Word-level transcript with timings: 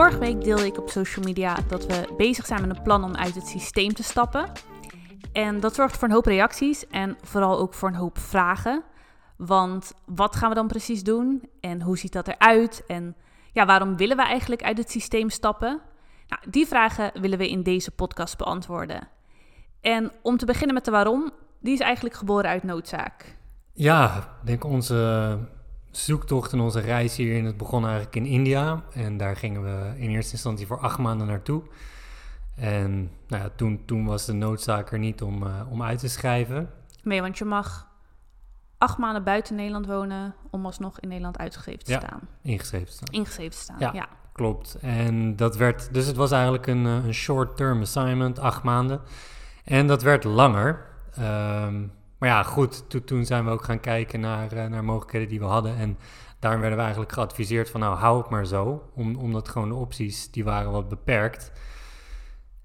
Vorige 0.00 0.18
week 0.18 0.44
deelde 0.44 0.66
ik 0.66 0.78
op 0.78 0.90
social 0.90 1.24
media 1.24 1.56
dat 1.68 1.86
we 1.86 2.14
bezig 2.16 2.46
zijn 2.46 2.60
met 2.60 2.76
een 2.76 2.82
plan 2.82 3.04
om 3.04 3.14
uit 3.14 3.34
het 3.34 3.46
systeem 3.46 3.92
te 3.94 4.02
stappen. 4.02 4.52
En 5.32 5.60
dat 5.60 5.74
zorgt 5.74 5.96
voor 5.96 6.08
een 6.08 6.14
hoop 6.14 6.26
reacties 6.26 6.86
en 6.86 7.16
vooral 7.22 7.58
ook 7.58 7.74
voor 7.74 7.88
een 7.88 7.94
hoop 7.94 8.18
vragen. 8.18 8.82
Want 9.36 9.92
wat 10.06 10.36
gaan 10.36 10.48
we 10.48 10.54
dan 10.54 10.66
precies 10.66 11.02
doen? 11.02 11.48
En 11.60 11.82
hoe 11.82 11.98
ziet 11.98 12.12
dat 12.12 12.28
eruit? 12.28 12.84
En 12.86 13.16
ja, 13.52 13.66
waarom 13.66 13.96
willen 13.96 14.16
we 14.16 14.22
eigenlijk 14.22 14.62
uit 14.62 14.78
het 14.78 14.90
systeem 14.90 15.30
stappen? 15.30 15.80
Nou, 16.28 16.42
die 16.50 16.66
vragen 16.66 17.20
willen 17.20 17.38
we 17.38 17.50
in 17.50 17.62
deze 17.62 17.90
podcast 17.90 18.38
beantwoorden. 18.38 19.08
En 19.80 20.12
om 20.22 20.36
te 20.36 20.46
beginnen 20.46 20.74
met 20.74 20.84
de 20.84 20.90
waarom, 20.90 21.30
die 21.58 21.72
is 21.72 21.80
eigenlijk 21.80 22.14
geboren 22.14 22.50
uit 22.50 22.62
noodzaak. 22.62 23.36
Ja, 23.72 24.16
ik 24.16 24.46
denk 24.46 24.64
onze 24.64 25.38
zoektocht 25.90 26.52
en 26.52 26.60
onze 26.60 26.80
reis 26.80 27.16
hierin, 27.16 27.44
het 27.44 27.56
begon 27.56 27.82
eigenlijk 27.84 28.16
in 28.16 28.26
India. 28.26 28.82
En 28.92 29.16
daar 29.16 29.36
gingen 29.36 29.62
we 29.62 29.92
in 30.00 30.10
eerste 30.10 30.32
instantie 30.32 30.66
voor 30.66 30.78
acht 30.78 30.98
maanden 30.98 31.26
naartoe. 31.26 31.62
En 32.56 33.10
nou 33.28 33.42
ja, 33.42 33.50
toen, 33.56 33.82
toen 33.84 34.04
was 34.04 34.24
de 34.26 34.32
noodzaak 34.32 34.92
er 34.92 34.98
niet 34.98 35.22
om, 35.22 35.42
uh, 35.42 35.60
om 35.70 35.82
uit 35.82 35.98
te 35.98 36.08
schrijven. 36.08 36.70
Nee, 37.02 37.20
want 37.20 37.38
je 37.38 37.44
mag 37.44 37.88
acht 38.78 38.98
maanden 38.98 39.24
buiten 39.24 39.54
Nederland 39.56 39.86
wonen 39.86 40.34
om 40.50 40.64
alsnog 40.66 41.00
in 41.00 41.08
Nederland 41.08 41.38
uitgeschreven 41.38 41.84
te 41.84 41.92
Ja. 41.92 42.00
staan. 42.00 42.20
Ingeschreven 42.42 42.86
te 42.86 42.92
staan. 42.92 43.14
Ingeschreven 43.14 43.50
te 43.52 43.62
staan, 43.62 43.76
Ja. 43.78 43.90
ja. 43.92 44.08
Klopt. 44.32 44.74
En 44.80 45.36
dat 45.36 45.56
werd, 45.56 45.94
dus 45.94 46.06
het 46.06 46.16
was 46.16 46.30
eigenlijk 46.30 46.66
een, 46.66 46.86
eh, 46.86 47.04
een 47.04 47.14
short-term 47.14 47.80
assignment, 47.80 48.38
acht 48.38 48.62
maanden. 48.62 49.00
En 49.64 49.86
dat 49.86 50.02
werd 50.02 50.24
langer. 50.24 50.86
Ehm, 51.14 51.82
maar 52.20 52.28
ja, 52.28 52.42
goed, 52.42 52.90
to- 52.90 53.04
toen 53.04 53.24
zijn 53.24 53.44
we 53.44 53.50
ook 53.50 53.64
gaan 53.64 53.80
kijken 53.80 54.20
naar, 54.20 54.52
eh, 54.52 54.66
naar 54.66 54.84
mogelijkheden 54.84 55.28
die 55.28 55.38
we 55.38 55.44
hadden. 55.44 55.76
En 55.76 55.98
daarom 56.38 56.60
werden 56.60 56.78
we 56.78 56.84
eigenlijk 56.84 57.12
geadviseerd 57.14 57.70
van 57.70 57.80
nou, 57.80 57.96
hou 57.96 58.18
het 58.20 58.30
maar 58.30 58.46
zo. 58.46 58.82
Om, 58.94 59.16
omdat 59.16 59.48
gewoon 59.48 59.68
de 59.68 59.74
opties, 59.74 60.30
die 60.30 60.44
waren 60.44 60.70
wat 60.70 60.88
beperkt. 60.88 61.52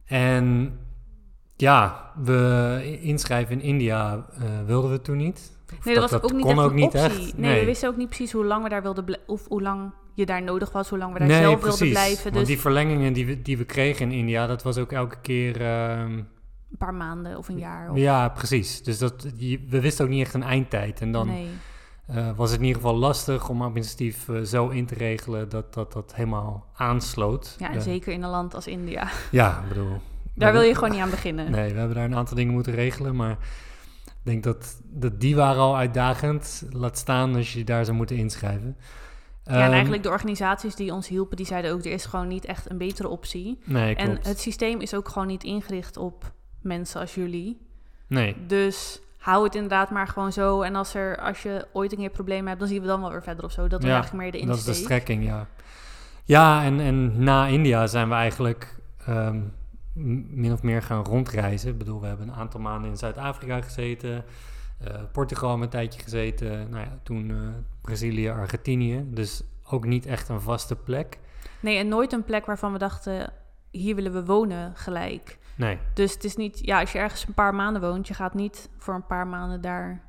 En 0.05 0.77
ja, 1.55 2.11
we 2.23 2.99
inschrijven 3.01 3.55
in 3.55 3.61
India 3.61 4.25
eh, 4.33 4.41
wilden 4.65 4.91
we 4.91 5.01
toen 5.01 5.17
niet. 5.17 5.51
Of 5.79 5.85
Nee, 5.85 5.95
dat, 5.95 6.11
was 6.11 6.21
ook 6.21 6.31
niet 6.33 6.41
kon 6.41 6.51
echt 6.51 6.59
ook 6.61 6.69
een 6.69 6.75
niet 6.75 6.93
echt. 6.93 7.37
Nee, 7.37 7.59
we 7.59 7.65
wisten 7.65 7.89
ook 7.89 7.97
niet 7.97 8.07
precies 8.07 8.31
hoe 8.31 8.45
lang 8.45 8.63
we 8.63 8.69
daar 8.69 8.81
wilden 8.81 9.05
ble- 9.05 9.19
of 9.27 9.47
hoe 9.47 9.61
lang 9.61 9.91
je 10.13 10.25
daar 10.25 10.43
nodig 10.43 10.71
was, 10.71 10.89
hoe 10.89 10.97
lang 10.97 11.13
we 11.13 11.19
daar 11.19 11.27
nee, 11.27 11.41
zelf 11.41 11.59
precies. 11.59 11.79
wilden 11.79 11.97
blijven. 11.97 12.23
Want 12.23 12.35
Dus 12.35 12.47
die 12.47 12.59
verlengingen 12.59 13.13
die 13.13 13.25
we, 13.25 13.41
die 13.41 13.57
we 13.57 13.65
kregen 13.65 14.11
in 14.11 14.17
India, 14.17 14.47
dat 14.47 14.63
was 14.63 14.77
ook 14.77 14.91
elke 14.91 15.17
keer... 15.21 15.61
ehm, 15.61 16.21
een 16.79 16.85
paar 16.87 16.93
maanden 16.93 17.37
of 17.37 17.47
een 17.49 17.57
jaar. 17.57 17.91
Of... 17.91 17.97
Ja, 17.97 18.29
precies. 18.29 18.83
Dus 18.83 18.97
dat, 18.97 19.25
die- 19.35 19.65
we 19.69 19.81
wisten 19.81 20.05
ook 20.05 20.11
niet 20.11 20.21
echt 20.25 20.33
een 20.33 20.43
eindtijd. 20.43 21.01
En 21.01 21.11
dan 21.11 21.27
nee. 21.27 21.47
eh, 22.07 22.29
was 22.35 22.49
het 22.51 22.59
in 22.59 22.65
ieder 22.65 22.81
geval 22.81 22.97
lastig 22.97 23.49
om 23.49 23.61
administratief 23.61 24.29
eh, 24.29 24.41
zo 24.41 24.67
in 24.69 24.85
te 24.85 24.93
regelen 24.95 25.49
dat 25.49 25.73
dat, 25.73 25.93
dat 25.93 26.15
helemaal 26.15 26.65
aansloot. 26.73 27.55
Ja, 27.59 27.69
en 27.69 27.75
Eh, 27.75 27.81
zeker 27.81 28.13
in 28.13 28.23
een 28.23 28.29
land 28.29 28.53
als 28.55 28.67
India. 28.67 29.07
Ja, 29.31 29.59
ik 29.61 29.67
bedoel... 29.67 29.97
Daar 30.33 30.51
wil 30.51 30.61
je 30.61 30.73
gewoon 30.75 30.91
niet 30.91 30.99
aan 30.99 31.09
beginnen. 31.09 31.51
Nee, 31.51 31.71
we 31.73 31.77
hebben 31.79 31.95
daar 31.95 32.05
een 32.05 32.15
aantal 32.15 32.35
dingen 32.35 32.53
moeten 32.53 32.73
regelen, 32.73 33.15
maar 33.15 33.31
ik 34.05 34.13
denk 34.23 34.43
dat, 34.43 34.81
dat 34.83 35.19
die 35.19 35.35
waren 35.35 35.61
al 35.61 35.77
uitdagend. 35.77 36.65
Laat 36.71 36.97
staan 36.97 37.35
als 37.35 37.53
je 37.53 37.63
daar 37.63 37.85
zou 37.85 37.97
moeten 37.97 38.15
inschrijven. 38.15 38.75
Ja, 39.43 39.51
en 39.51 39.61
Ehm, 39.61 39.71
eigenlijk 39.71 40.03
de 40.03 40.09
organisaties 40.09 40.75
die 40.75 40.93
ons 40.93 41.07
hielpen, 41.07 41.37
die 41.37 41.45
zeiden 41.45 41.71
ook, 41.71 41.85
er 41.85 41.91
is 41.91 42.05
gewoon 42.05 42.27
niet 42.27 42.45
echt 42.45 42.69
een 42.69 42.77
betere 42.77 43.07
optie. 43.07 43.59
Nee, 43.65 43.95
En 43.95 44.19
het 44.21 44.39
systeem 44.39 44.79
is 44.79 44.93
ook 44.93 45.09
gewoon 45.09 45.27
niet 45.27 45.43
ingericht 45.43 45.97
op 45.97 46.33
mensen 46.65 47.01
als 47.01 47.15
jullie. 47.15 47.57
Nee, 48.07 48.35
Dus 48.47 48.99
hou 49.17 49.43
het 49.43 49.55
inderdaad 49.55 49.89
maar 49.89 50.07
gewoon 50.07 50.31
zo. 50.33 50.61
En 50.61 50.75
als, 50.75 50.93
er, 50.93 51.17
als 51.17 51.43
je 51.43 51.67
ooit 51.73 51.91
een 51.91 51.97
keer 51.97 52.09
problemen 52.09 52.47
hebt, 52.47 52.59
dan 52.59 52.67
zien 52.69 52.81
we 52.81 52.87
dan 52.87 53.01
wel 53.01 53.11
weer 53.11 53.23
verder 53.23 53.43
of 53.45 53.51
zo. 53.51 53.67
Dat 53.67 53.81
was 53.81 53.89
Ja, 53.89 53.95
eigenlijk 53.95 54.23
meer 54.23 54.31
de 54.41 54.47
dat 54.47 54.55
insteek. 54.55 54.73
is 54.73 54.77
de 54.79 54.83
strekking, 54.83 55.23
ja. 55.25 55.47
Ja, 56.23 56.63
en, 56.63 56.79
en 56.79 57.23
na 57.23 57.45
India 57.47 57.87
zijn 57.87 58.09
we 58.09 58.13
eigenlijk 58.15 58.75
ehm, 59.05 59.41
min 60.29 60.51
of 60.51 60.63
meer 60.63 60.81
gaan 60.81 61.03
rondreizen. 61.05 61.69
Ik 61.71 61.77
bedoel, 61.77 62.01
we 62.01 62.07
hebben 62.07 62.27
een 62.27 62.33
aantal 62.35 62.59
maanden 62.59 62.89
in 62.89 62.97
Zuid-Afrika 62.97 63.61
gezeten. 63.61 64.23
eh, 64.83 64.93
Portugal 65.11 65.61
een 65.61 65.69
tijdje 65.69 66.01
gezeten. 66.01 66.69
Nou 66.69 66.83
ja, 66.83 66.97
toen 67.03 67.29
eh, 67.29 67.37
Brazilië, 67.81 68.29
Argentinië. 68.29 69.03
Dus 69.07 69.43
ook 69.69 69.85
niet 69.85 70.05
echt 70.05 70.29
een 70.29 70.41
vaste 70.41 70.75
plek. 70.75 71.19
Nee, 71.59 71.77
en 71.77 71.87
nooit 71.87 72.13
een 72.13 72.23
plek 72.23 72.45
waarvan 72.45 72.71
we 72.71 72.77
dachten, 72.77 73.33
hier 73.71 73.95
willen 73.95 74.13
we 74.13 74.25
wonen 74.25 74.71
gelijk. 74.75 75.37
Nee, 75.55 75.77
Dus 75.93 76.13
het 76.13 76.23
is 76.23 76.35
niet, 76.35 76.59
ja, 76.65 76.79
als 76.79 76.91
je 76.91 76.97
ergens 76.99 77.27
een 77.27 77.33
paar 77.33 77.55
maanden 77.55 77.81
woont, 77.81 78.07
je 78.07 78.13
gaat 78.13 78.33
niet 78.33 78.69
voor 78.77 78.93
een 78.93 79.05
paar 79.05 79.27
maanden 79.27 79.61
daar 79.61 80.01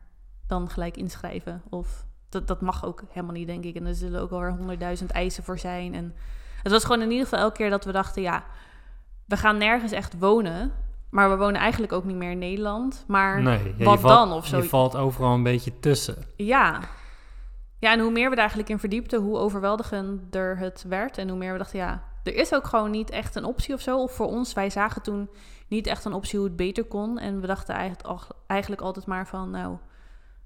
dan 0.47 0.71
gelijk 0.71 0.97
inschrijven. 0.97 1.63
Of 1.71 2.05
dat, 2.29 2.47
dat 2.47 2.61
mag 2.61 2.85
ook 2.85 3.03
helemaal 3.09 3.35
niet, 3.35 3.47
denk 3.47 3.65
ik. 3.65 3.75
En 3.77 3.87
er 3.87 3.95
zullen 3.95 4.21
ook 4.21 4.31
alweer 4.31 4.51
honderdduizend 4.57 5.11
eisen 5.11 5.45
voor 5.45 5.59
zijn. 5.59 5.95
En 5.95 6.15
het 6.63 6.73
was 6.73 6.85
gewoon 6.85 7.03
in 7.03 7.11
ieder 7.11 7.25
geval 7.25 7.41
elke 7.45 7.57
keer 7.57 7.71
dat 7.71 7.85
we 7.85 7.93
dachten, 7.93 8.23
ja, 8.23 8.45
we 9.25 9.37
gaan 9.37 9.59
nergens 9.59 9.93
echt 9.93 10.19
wonen. 10.19 10.73
Maar 11.11 11.31
we 11.31 11.37
wonen 11.37 11.61
eigenlijk 11.61 11.93
ook 11.93 12.05
niet 12.05 12.17
meer 12.17 12.31
in 12.31 12.39
Nederland. 12.39 13.05
Maar 13.09 13.43
nee. 13.43 13.75
Ja, 13.77 13.85
wat 13.85 14.01
valt, 14.01 14.29
dan 14.29 14.33
of 14.33 14.47
zo? 14.47 14.57
Je 14.57 14.63
valt 14.63 14.97
overal 14.97 15.35
een 15.35 15.43
beetje 15.43 15.81
tussen. 15.81 16.17
ja. 16.37 16.81
Ja, 17.79 17.93
en 17.93 18.01
hoe 18.01 18.11
meer 18.11 18.25
we 18.25 18.31
daar 18.31 18.39
eigenlijk 18.39 18.69
in 18.69 18.79
verdiepten, 18.79 19.21
hoe 19.21 19.39
overweldigender 19.39 20.59
het 20.59 20.85
werd. 20.89 21.19
En 21.19 21.29
hoe 21.29 21.39
meer 21.39 21.53
we 21.53 21.59
dachten, 21.59 21.79
ja, 21.79 22.03
er 22.27 22.35
is 22.35 22.55
ook 22.55 22.67
gewoon 22.67 22.91
niet 22.91 23.11
echt 23.11 23.35
een 23.35 23.45
optie 23.45 23.75
of 23.75 23.81
zo. 23.81 24.03
Of 24.03 24.13
voor 24.13 24.27
ons, 24.27 24.53
wij 24.53 24.71
zagen 24.71 25.03
toen 25.03 25.29
niet 25.69 25.87
echt 25.87 26.05
een 26.05 26.13
optie 26.13 26.39
hoe 26.39 26.49
het 26.49 26.57
beter 26.57 26.85
kon. 26.85 27.19
En 27.19 27.41
we 27.41 27.47
dachten 27.47 27.75
eigenlijk, 27.75 28.27
eigenlijk 28.47 28.83
altijd 28.83 29.07
maar 29.07 29.27
van, 29.27 29.51
nou, 29.51 29.77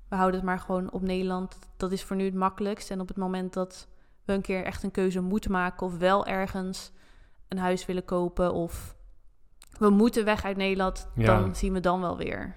we 0.08 0.16
houden 0.16 0.40
het 0.40 0.48
maar 0.48 0.58
gewoon 0.58 0.92
op 0.92 1.02
Nederland. 1.02 1.58
Dat 1.76 1.92
is 1.92 2.02
voor 2.02 2.16
nu 2.16 2.24
het 2.24 2.34
makkelijkst. 2.34 2.90
En 2.90 3.00
op 3.00 3.08
het 3.08 3.16
moment 3.16 3.52
dat 3.52 3.88
we 4.24 4.32
een 4.32 4.40
keer 4.40 4.64
echt 4.64 4.82
een 4.82 4.90
keuze 4.90 5.20
moeten 5.20 5.50
maken... 5.50 5.86
of 5.86 5.98
wel 5.98 6.26
ergens 6.26 6.92
een 7.48 7.58
huis 7.58 7.86
willen 7.86 8.04
kopen 8.04 8.52
of 8.52 8.96
we 9.78 9.90
moeten 9.90 10.24
weg 10.24 10.44
uit 10.44 10.56
Nederland... 10.56 11.08
Ja. 11.14 11.40
dan 11.40 11.56
zien 11.56 11.72
we 11.72 11.80
dan 11.80 12.00
wel 12.00 12.16
weer. 12.16 12.56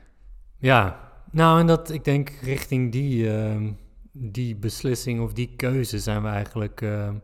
Ja, 0.57 0.99
nou 1.31 1.59
en 1.59 1.67
dat, 1.67 1.89
ik 1.89 2.03
denk 2.03 2.29
richting 2.29 2.91
die, 2.91 3.37
ehm, 3.37 3.71
die 4.11 4.55
beslissing 4.55 5.21
of 5.21 5.33
die 5.33 5.55
keuze 5.55 5.99
zijn 5.99 6.21
we 6.21 6.27
eigenlijk 6.27 6.81
ehm, 6.81 7.15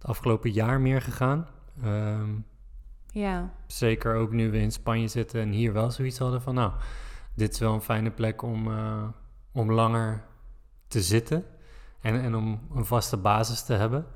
het 0.00 0.08
afgelopen 0.08 0.50
jaar 0.50 0.80
meer 0.80 1.02
gegaan. 1.02 1.46
Ehm, 1.82 2.30
Ja, 3.12 3.50
zeker 3.66 4.14
ook 4.14 4.32
nu 4.32 4.50
we 4.50 4.58
in 4.58 4.72
Spanje 4.72 5.08
zitten 5.08 5.40
en 5.40 5.50
hier 5.50 5.72
wel 5.72 5.90
zoiets 5.90 6.18
hadden 6.18 6.42
van, 6.42 6.54
nou, 6.54 6.72
dit 7.34 7.52
is 7.52 7.58
wel 7.58 7.74
een 7.74 7.80
fijne 7.80 8.10
plek 8.10 8.42
om, 8.42 8.70
eh, 8.72 9.02
om 9.52 9.72
langer 9.72 10.24
te 10.88 11.02
zitten 11.02 11.44
en, 12.00 12.20
en 12.20 12.34
om 12.34 12.60
een 12.74 12.84
vaste 12.84 13.16
basis 13.16 13.62
te 13.62 13.72
hebben. 13.72 14.06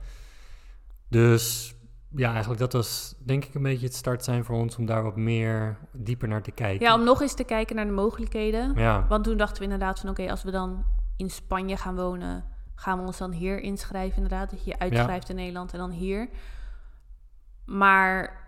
Dus 1.08 1.74
ja, 2.16 2.30
eigenlijk 2.30 2.60
dat 2.60 2.72
was 2.72 3.14
denk 3.18 3.44
ik 3.44 3.54
een 3.54 3.62
beetje 3.62 3.86
het 3.86 3.94
start 3.94 4.24
zijn 4.24 4.44
voor 4.44 4.56
ons 4.56 4.76
om 4.76 4.86
daar 4.86 5.02
wat 5.02 5.16
meer 5.16 5.78
dieper 5.92 6.28
naar 6.28 6.42
te 6.42 6.50
kijken. 6.50 6.86
ja 6.86 6.94
om 6.94 7.04
nog 7.04 7.20
eens 7.22 7.34
te 7.34 7.44
kijken 7.44 7.76
naar 7.76 7.86
de 7.86 7.90
mogelijkheden. 7.92 8.74
ja. 8.76 9.06
Want 9.08 9.24
toen 9.24 9.36
dachten 9.36 9.56
we 9.58 9.62
inderdaad 9.64 10.00
van 10.00 10.08
oké, 10.10 10.30
als 10.30 10.42
we 10.42 10.50
dan 10.50 10.84
in 11.16 11.30
Spanje 11.30 11.76
gaan 11.76 11.96
wonen, 11.96 12.44
gaan 12.74 12.98
we 12.98 13.06
ons 13.06 13.18
dan 13.18 13.32
hier 13.32 13.60
inschrijven 13.60 14.22
inderdaad. 14.22 14.50
Dat 14.50 14.64
je 14.64 14.70
je 14.70 14.78
uitschrijft 14.78 15.28
in 15.28 15.36
Nederland 15.36 15.72
en 15.72 15.78
dan 15.78 15.90
hier. 15.90 16.28
Maar 17.64 18.42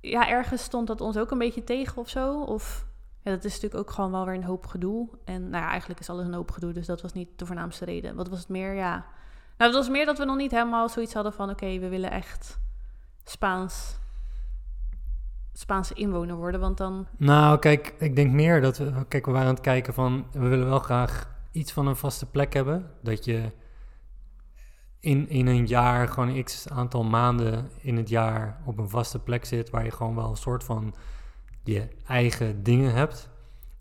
ja, 0.00 0.28
ergens 0.28 0.62
stond 0.62 0.86
dat 0.86 1.00
ons 1.00 1.16
ook 1.16 1.30
een 1.30 1.38
beetje 1.38 1.64
tegen 1.64 1.96
of 1.96 2.08
zo. 2.08 2.42
Of 2.42 2.86
ja, 3.22 3.30
dat 3.30 3.44
is 3.44 3.52
natuurlijk 3.52 3.80
ook 3.80 3.90
gewoon 3.90 4.10
wel 4.10 4.24
weer 4.24 4.34
een 4.34 4.44
hoop 4.44 4.66
gedoe. 4.66 5.08
En 5.24 5.48
nou 5.48 5.64
ja, 5.64 5.70
eigenlijk 5.70 6.00
is 6.00 6.10
alles 6.10 6.26
een 6.26 6.34
hoop 6.34 6.50
gedoe, 6.50 6.72
dus 6.72 6.86
dat 6.86 7.02
was 7.02 7.12
niet 7.12 7.28
de 7.36 7.46
voornaamste 7.46 7.84
reden. 7.84 8.14
Wat 8.14 8.28
was 8.28 8.38
het 8.38 8.48
meer? 8.48 8.74
Ja, 8.74 8.90
nou, 9.56 9.70
het 9.72 9.74
was 9.74 9.88
meer 9.88 10.06
dat 10.06 10.18
we 10.18 10.24
nog 10.24 10.36
niet 10.36 10.50
helemaal 10.50 10.88
zoiets 10.88 11.14
hadden 11.14 11.32
van 11.32 11.50
oké, 11.50 11.78
we 11.78 11.88
willen 11.88 12.10
echt 12.10 12.58
Spaans, 13.24 13.98
Spaanse 15.52 15.94
inwoner 15.94 16.36
worden. 16.36 16.60
Want 16.60 16.76
dan, 16.76 17.06
Nou, 17.16 17.58
kijk, 17.58 17.94
ik 17.98 18.16
denk 18.16 18.32
meer 18.32 18.60
dat 18.60 18.78
we... 18.78 19.04
Kijk, 19.08 19.26
we 19.26 19.32
waren 19.32 19.48
aan 19.48 19.54
het 19.54 19.62
kijken 19.62 19.94
van... 19.94 20.26
We 20.32 20.48
willen 20.48 20.68
wel 20.68 20.78
graag 20.78 21.38
iets 21.50 21.72
van 21.72 21.86
een 21.86 21.96
vaste 21.96 22.26
plek 22.26 22.52
hebben. 22.52 22.90
Dat 23.02 23.24
je 23.24 23.52
in, 25.00 25.28
in 25.28 25.46
een 25.46 25.66
jaar, 25.66 26.08
gewoon 26.08 26.42
x 26.42 26.68
aantal 26.68 27.04
maanden 27.04 27.68
in 27.80 27.96
het 27.96 28.08
jaar 28.08 28.60
op 28.64 28.78
een 28.78 28.88
vaste 28.88 29.18
plek 29.18 29.44
zit... 29.44 29.70
waar 29.70 29.84
je 29.84 29.90
gewoon 29.90 30.14
wel 30.14 30.30
een 30.30 30.36
soort 30.36 30.64
van 30.64 30.94
je 31.64 31.88
eigen 32.06 32.62
dingen 32.62 32.92
hebt. 32.94 33.28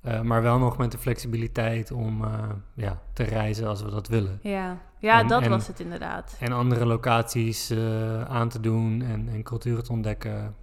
Eh, 0.01 0.21
maar 0.21 0.41
wel 0.41 0.57
nog 0.59 0.77
met 0.77 0.91
de 0.91 0.97
flexibiliteit 0.97 1.91
om 1.91 2.23
eh, 2.23 2.31
ja, 2.73 3.01
te 3.13 3.23
reizen 3.23 3.67
als 3.67 3.81
we 3.81 3.89
dat 3.89 4.07
willen. 4.07 4.39
ja, 4.41 4.77
ja 4.99 5.19
En- 5.19 5.27
dat 5.27 5.41
en- 5.41 5.49
was 5.49 5.67
het 5.67 5.79
inderdaad. 5.79 6.35
En 6.39 6.51
andere 6.51 6.85
locaties 6.85 7.69
eh, 7.69 8.21
aan 8.21 8.49
te 8.49 8.59
doen 8.59 9.01
en, 9.01 9.29
en 9.29 9.43
culturen 9.43 9.83
te 9.83 9.91
ontdekken. 9.91 10.55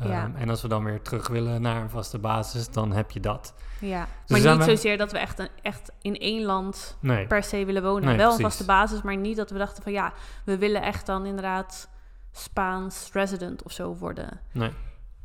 Ehm, 0.00 0.08
Ja. 0.08 0.30
En 0.36 0.48
als 0.48 0.62
we 0.62 0.68
dan 0.68 0.84
weer 0.84 1.02
terug 1.02 1.28
willen 1.28 1.62
naar 1.62 1.80
een 1.82 1.90
vaste 1.90 2.18
basis, 2.18 2.70
dan 2.70 2.92
heb 2.92 3.10
je 3.10 3.20
dat. 3.20 3.54
Ja, 3.80 4.06
Dus 4.26 4.42
maar 4.42 4.54
niet 4.56 4.64
we- 4.64 4.70
zozeer 4.70 4.98
dat 4.98 5.12
we 5.12 5.18
echt, 5.18 5.38
een, 5.38 5.48
echt 5.62 5.92
in 6.02 6.16
één 6.16 6.42
land 6.44 6.96
Nee, 7.00 7.26
per 7.26 7.42
se 7.42 7.64
willen 7.64 7.82
wonen. 7.82 8.04
Nee, 8.04 8.16
Wel 8.16 8.32
een 8.32 8.38
vaste 8.40 8.64
basis, 8.64 9.02
maar 9.02 9.16
niet 9.16 9.36
dat 9.36 9.50
we 9.50 9.58
dachten 9.58 9.82
van 9.82 9.92
ja, 9.92 10.12
we 10.44 10.58
willen 10.58 10.82
echt 10.82 11.06
dan 11.06 11.26
inderdaad 11.26 11.88
Spaans 12.32 13.10
resident 13.12 13.62
of 13.62 13.72
zo 13.72 13.94
worden. 13.94 14.40
nee. 14.52 14.70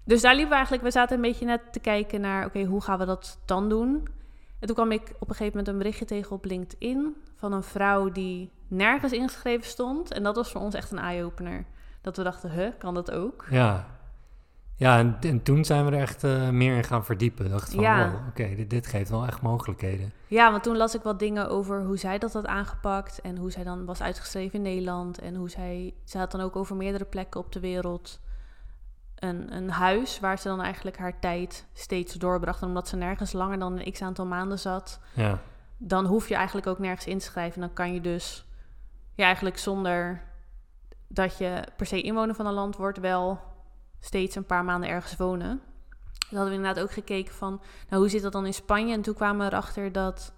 Dus 0.06 0.22
daar 0.22 0.32
liepen 0.32 0.50
we 0.50 0.56
eigenlijk, 0.56 0.84
we 0.86 0.92
zaten 0.92 1.16
een 1.16 1.22
beetje 1.22 1.46
net 1.46 1.62
te 1.72 1.80
kijken 1.80 2.22
naar, 2.22 2.46
oké, 2.46 2.64
hoe 2.64 2.82
gaan 2.82 3.00
we 3.00 3.06
dat 3.06 3.40
dan 3.46 3.70
doen? 3.70 4.08
En 4.60 4.68
toen 4.68 4.76
kwam 4.76 4.92
ik 4.92 5.02
op 5.20 5.30
een 5.30 5.36
gegeven 5.36 5.58
moment 5.58 5.68
een 5.68 5.78
berichtje 5.78 6.06
tegen 6.06 6.32
op 6.32 6.46
LinkedIn 6.46 7.16
van 7.36 7.54
een 7.54 7.64
vrouw 7.64 8.10
die 8.12 8.52
nergens 8.68 9.12
ingeschreven 9.12 9.68
stond. 9.68 10.12
En 10.14 10.24
dat 10.24 10.36
was 10.36 10.52
voor 10.52 10.62
ons 10.62 10.76
echt 10.76 10.92
een 10.92 11.00
eye-opener. 11.00 11.66
Dat 12.02 12.18
we 12.18 12.24
dachten, 12.24 12.52
huh, 12.52 12.68
kan 12.78 12.94
dat 12.94 13.12
ook? 13.12 13.46
Ja, 13.50 13.88
ja 14.82 14.98
en, 14.98 15.18
en 15.20 15.44
toen 15.44 15.66
zijn 15.66 15.86
we 15.86 15.92
er 15.92 16.02
echt 16.02 16.24
eh, 16.24 16.50
meer 16.50 16.76
in 16.76 16.84
gaan 16.84 17.06
verdiepen. 17.06 17.50
Dacht 17.50 17.74
van, 17.74 17.84
Ja. 17.84 18.12
wow, 18.12 18.28
oké, 18.28 18.56
dit, 18.56 18.70
dit 18.70 18.88
geeft 18.88 19.10
wel 19.10 19.26
echt 19.26 19.42
mogelijkheden. 19.42 20.12
Ja, 20.28 20.52
want 20.52 20.64
toen 20.64 20.78
las 20.78 20.96
ik 20.96 21.02
wat 21.02 21.20
dingen 21.20 21.50
over 21.50 21.84
hoe 21.84 21.98
zij 21.98 22.18
dat 22.18 22.34
had 22.34 22.46
aangepakt 22.46 23.22
en 23.22 23.38
hoe 23.38 23.52
zij 23.52 23.64
dan 23.64 23.86
was 23.86 24.02
uitgeschreven 24.02 24.54
in 24.56 24.62
Nederland. 24.62 25.20
En 25.20 25.36
hoe 25.36 25.50
zij, 25.50 25.94
ze 26.06 26.18
had 26.18 26.32
dan 26.32 26.42
ook 26.42 26.56
over 26.56 26.76
meerdere 26.76 27.06
plekken 27.06 27.40
op 27.40 27.52
de 27.52 27.60
wereld 27.60 28.20
een, 29.16 29.56
een 29.56 29.70
huis 29.70 30.20
waar 30.20 30.40
ze 30.40 30.48
dan 30.48 30.62
eigenlijk 30.62 30.98
haar 30.98 31.20
tijd 31.20 31.66
steeds 31.74 32.14
doorbracht. 32.14 32.62
En 32.62 32.68
omdat 32.68 32.88
ze 32.88 32.96
nergens 32.96 33.34
langer 33.34 33.60
dan 33.60 33.80
een 33.80 33.92
x 33.92 34.02
aantal 34.02 34.26
maanden 34.26 34.60
zat, 34.60 35.00
Ja, 35.14 35.40
dan 35.78 36.06
hoef 36.06 36.28
je 36.28 36.36
eigenlijk 36.36 36.68
ook 36.68 36.80
nergens 36.80 37.08
in 37.08 37.18
te 37.18 37.26
schrijven. 37.26 37.62
Dan 37.62 37.74
kan 37.74 37.94
je 37.94 38.02
dus 38.02 38.46
ja, 39.16 39.26
eigenlijk 39.26 39.58
zonder 39.58 40.22
dat 41.08 41.38
je 41.38 41.64
per 41.78 41.86
se 41.86 42.02
inwoner 42.02 42.36
van 42.36 42.46
een 42.46 42.54
land 42.54 42.76
wordt, 42.76 43.00
wel 43.00 43.50
steeds 44.02 44.36
een 44.36 44.46
paar 44.46 44.64
maanden 44.66 44.90
ergens 44.90 45.16
wonen. 45.16 45.48
Dan 46.30 46.40
hadden 46.40 46.50
we 46.50 46.56
inderdaad 46.56 46.84
ook 46.84 46.92
gekeken 46.92 47.34
van, 47.34 47.62
nou 47.90 48.02
hoe 48.02 48.10
zit 48.12 48.22
dat 48.22 48.32
dan 48.32 48.46
in 48.46 48.54
Spanje? 48.54 48.94
En 48.94 49.02
toen 49.02 49.14
kwamen 49.14 49.46
we 49.46 49.52
erachter 49.52 49.92
dat 49.92 50.34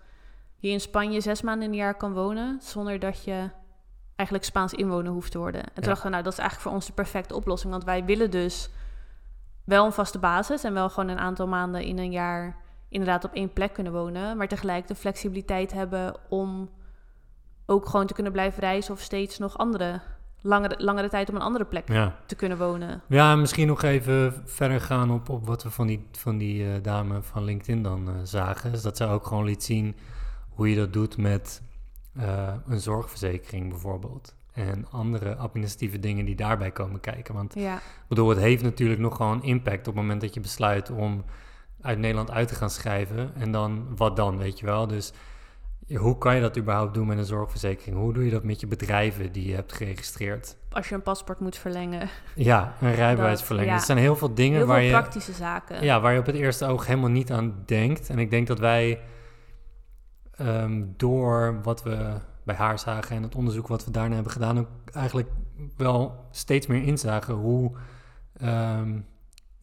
je 0.58 0.70
in 0.70 0.80
Spanje 0.82 1.22
zes 1.22 1.42
maanden 1.42 1.66
in 1.66 1.72
een 1.72 1.78
jaar 1.78 1.96
kan 1.98 2.14
wonen, 2.14 2.60
zonder 2.62 3.00
dat 3.00 3.24
je 3.24 3.50
eigenlijk 4.16 4.48
Spaans 4.48 4.74
inwoner 4.74 5.12
hoeft 5.12 5.32
te 5.32 5.38
worden. 5.38 5.62
En 5.64 5.74
toen 5.74 5.84
Ja. 5.84 5.90
dachten 5.90 6.06
we, 6.06 6.12
nou 6.12 6.24
dat 6.24 6.34
is 6.34 6.40
eigenlijk 6.40 6.70
voor 6.70 6.78
ons 6.78 6.88
de 6.88 6.94
perfecte 6.94 7.36
oplossing, 7.36 7.72
want 7.72 7.84
wij 7.84 8.06
willen 8.06 8.32
dus 8.32 8.70
wel 9.64 9.86
een 9.86 9.92
vaste 9.94 10.20
basis 10.20 10.64
en 10.64 10.74
wel 10.74 10.90
gewoon 10.90 11.10
een 11.10 11.20
aantal 11.20 11.48
maanden 11.48 11.82
in 11.82 11.98
een 11.98 12.12
jaar 12.12 12.62
inderdaad 12.90 13.24
op 13.24 13.34
één 13.34 13.54
plek 13.54 13.74
kunnen 13.74 13.94
wonen, 13.94 14.38
maar 14.38 14.48
tegelijk 14.48 14.88
de 14.88 14.96
flexibiliteit 14.96 15.72
hebben 15.74 16.16
om 16.30 16.70
ook 17.66 17.86
gewoon 17.86 18.08
te 18.08 18.14
kunnen 18.14 18.32
blijven 18.32 18.60
reizen 18.60 18.94
of 18.94 19.00
steeds 19.00 19.38
nog 19.38 19.58
andere 19.58 20.02
langere, 20.44 20.76
langere 20.78 21.10
tijd 21.10 21.30
op 21.30 21.36
een 21.36 21.42
andere 21.42 21.66
plek 21.66 21.88
ja. 21.88 22.16
te 22.26 22.36
kunnen 22.36 22.58
wonen. 22.58 23.02
Ja, 23.08 23.32
en 23.32 23.40
misschien 23.40 23.68
nog 23.68 23.82
even 23.84 24.42
verder 24.46 24.82
gaan 24.82 25.12
op, 25.12 25.30
op 25.30 25.46
wat 25.46 25.64
we 25.64 25.72
van 25.72 25.88
die, 25.88 26.08
van 26.12 26.38
die 26.38 26.74
eh, 26.74 26.84
dame 26.84 27.22
van 27.22 27.44
LinkedIn 27.44 27.84
dan 27.84 28.08
eh, 28.08 28.14
zagen. 28.24 28.72
Dus 28.72 28.82
dat 28.82 28.98
zij 28.98 29.08
ook 29.08 29.28
gewoon 29.28 29.44
liet 29.44 29.64
zien 29.64 29.96
hoe 30.50 30.70
je 30.70 30.76
dat 30.76 30.94
doet 30.94 31.18
met 31.18 31.62
eh, 32.16 32.54
een 32.68 32.80
zorgverzekering 32.80 33.70
bijvoorbeeld. 33.70 34.36
En 34.54 34.88
andere 34.92 35.36
administratieve 35.36 36.00
dingen 36.00 36.26
die 36.26 36.36
daarbij 36.36 36.72
komen 36.72 37.00
kijken. 37.00 37.34
Want 37.34 37.54
Ja, 37.54 37.80
bedoel, 38.08 38.30
het 38.30 38.40
heeft 38.40 38.64
natuurlijk 38.64 39.00
nog 39.00 39.16
gewoon 39.16 39.44
impact 39.44 39.80
op 39.80 39.86
het 39.86 39.96
moment 39.96 40.22
dat 40.22 40.34
je 40.34 40.40
besluit 40.40 40.90
om 40.90 41.24
uit 41.82 41.98
Nederland 41.98 42.32
uit 42.32 42.48
te 42.48 42.56
gaan 42.56 42.70
schrijven. 42.70 43.36
En 43.36 43.52
dan, 43.52 43.96
wat 43.96 44.16
dan, 44.16 44.38
weet 44.38 44.60
je 44.60 44.66
wel? 44.66 44.88
Dus 44.88 45.14
hoe 45.96 46.18
kan 46.18 46.36
je 46.36 46.42
dat 46.42 46.58
überhaupt 46.58 46.94
doen 46.94 47.08
met 47.08 47.18
een 47.18 47.26
zorgverzekering? 47.26 47.98
Hoe 47.98 48.14
doe 48.14 48.26
je 48.26 48.32
dat 48.32 48.44
met 48.44 48.60
je 48.60 48.68
bedrijven 48.68 49.32
die 49.32 49.48
je 49.48 49.56
hebt 49.56 49.74
geregistreerd? 49.74 50.56
als 50.72 50.90
je 50.90 50.96
een 50.96 51.02
paspoort 51.02 51.40
moet 51.40 51.58
verlengen. 51.58 52.10
Ja, 52.36 52.74
een 52.82 52.94
rijbewijsverlenging. 52.96 53.74
ja. 53.74 53.80
Er 53.80 53.86
zijn 53.86 53.98
heel 53.98 54.16
veel 54.16 54.34
dingen 54.34 54.58
Heel 54.58 54.68
waar 54.68 54.78
veel 54.78 54.86
je, 54.86 54.92
praktische 54.92 55.34
zaken. 55.34 55.84
ja, 55.84 56.02
waar 56.02 56.14
je 56.14 56.20
op 56.20 56.26
het 56.26 56.36
eerste 56.36 56.66
oog 56.66 56.86
helemaal 56.88 57.10
niet 57.10 57.32
aan 57.32 57.64
denkt. 57.66 58.10
En 58.10 58.20
ik 58.20 58.30
denk 58.30 58.48
dat 58.48 58.60
wij 58.60 59.00
ehm, 60.32 60.84
door 60.98 61.60
wat 61.64 61.84
we 61.84 62.14
bij 62.44 62.56
haar 62.56 62.80
zagen 62.80 63.16
en 63.16 63.24
het 63.24 63.36
onderzoek 63.36 63.68
wat 63.68 63.86
we 63.86 63.92
daarna 63.92 64.14
hebben 64.14 64.32
gedaan, 64.32 64.60
ook 64.60 64.68
eigenlijk 64.94 65.30
wel 65.78 66.26
steeds 66.32 66.68
meer 66.68 66.84
inzagen 66.84 67.34
hoe 67.34 67.72
ehm, 68.38 69.00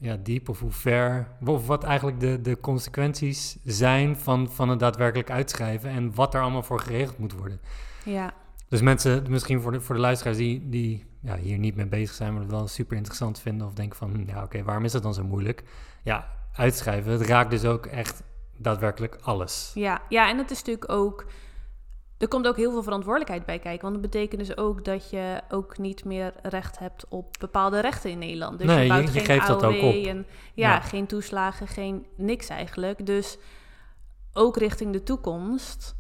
ja, 0.01 0.17
diep 0.23 0.49
of 0.49 0.61
hoe 0.61 0.71
ver, 0.71 1.29
of 1.45 1.67
wat 1.67 1.85
eigenlijk 1.85 2.21
de, 2.21 2.41
de 2.41 2.61
consequenties 2.61 3.57
zijn 3.65 4.17
van, 4.17 4.51
van 4.51 4.69
het 4.69 4.79
daadwerkelijk 4.79 5.31
uitschrijven 5.31 5.91
en 5.91 6.15
wat 6.15 6.35
er 6.35 6.41
allemaal 6.41 6.63
voor 6.63 6.81
geregeld 6.81 7.19
moet 7.19 7.33
worden. 7.33 7.61
ja. 8.05 8.33
Dus 8.69 8.81
mensen, 8.81 9.25
misschien 9.29 9.61
voor 9.61 9.73
de, 9.73 9.81
voor 9.81 9.95
de 9.95 10.01
luisteraars 10.01 10.37
die, 10.37 10.69
die 10.69 11.05
ja, 11.21 11.37
hier 11.37 11.59
niet 11.59 11.75
mee 11.75 11.87
bezig 11.87 12.15
zijn, 12.15 12.33
maar 12.33 12.43
het 12.43 12.51
wel 12.51 12.69
super 12.69 12.97
interessant 12.97 13.41
vinden 13.41 13.67
of 13.67 13.73
denken 13.73 13.99
van, 13.99 14.23
ja 14.27 14.43
oké, 14.43 14.63
waarom 14.63 14.85
is 14.85 14.93
dat 14.93 15.03
dan 15.03 15.15
zo 15.15 15.25
moeilijk? 15.25 15.63
Ja, 16.03 16.29
uitschrijven, 16.53 17.13
het 17.13 17.23
raakt 17.23 17.51
dus 17.51 17.65
ook 17.65 17.87
echt 17.87 18.23
daadwerkelijk 18.57 19.19
alles. 19.23 19.71
Ja, 19.75 20.03
ja, 20.09 20.29
en 20.29 20.39
het 20.39 20.51
is 20.51 20.59
natuurlijk 20.59 20.93
ook. 20.93 21.27
Er 22.21 22.29
komt 22.29 22.47
ook 22.47 22.57
heel 22.57 22.71
veel 22.73 22.83
verantwoordelijkheid 22.83 23.45
bij 23.47 23.59
kijken. 23.59 23.83
Want 23.91 24.03
dat 24.03 24.11
betekent 24.11 24.41
dus 24.47 24.57
ook 24.57 24.85
dat 24.85 25.11
je 25.11 25.41
ook 25.51 25.79
niet 25.79 26.05
meer 26.05 26.33
recht 26.43 26.79
hebt 26.79 27.05
op 27.09 27.37
bepaalde 27.39 27.81
rechten 27.81 28.11
in 28.11 28.19
Nederland. 28.19 28.59
Dus 28.59 28.67
Nee, 28.67 28.83
je, 28.83 28.89
bouwt 28.89 29.07
je- 29.07 29.13
je 29.13 29.19
geen 29.19 29.27
geeft 29.37 29.47
dat 29.47 29.63
AOW 29.63 29.75
ook 29.75 29.83
op. 29.83 29.95
En, 30.05 30.27
ja, 30.55 30.73
Ja. 30.73 30.81
geen 30.81 31.07
toeslagen, 31.07 31.67
geen 31.67 32.07
niks 32.15 32.49
eigenlijk. 32.49 33.07
Dus 33.07 33.39
ook 34.33 34.57
richting 34.57 34.93
de 34.93 35.03
toekomst. 35.03 35.97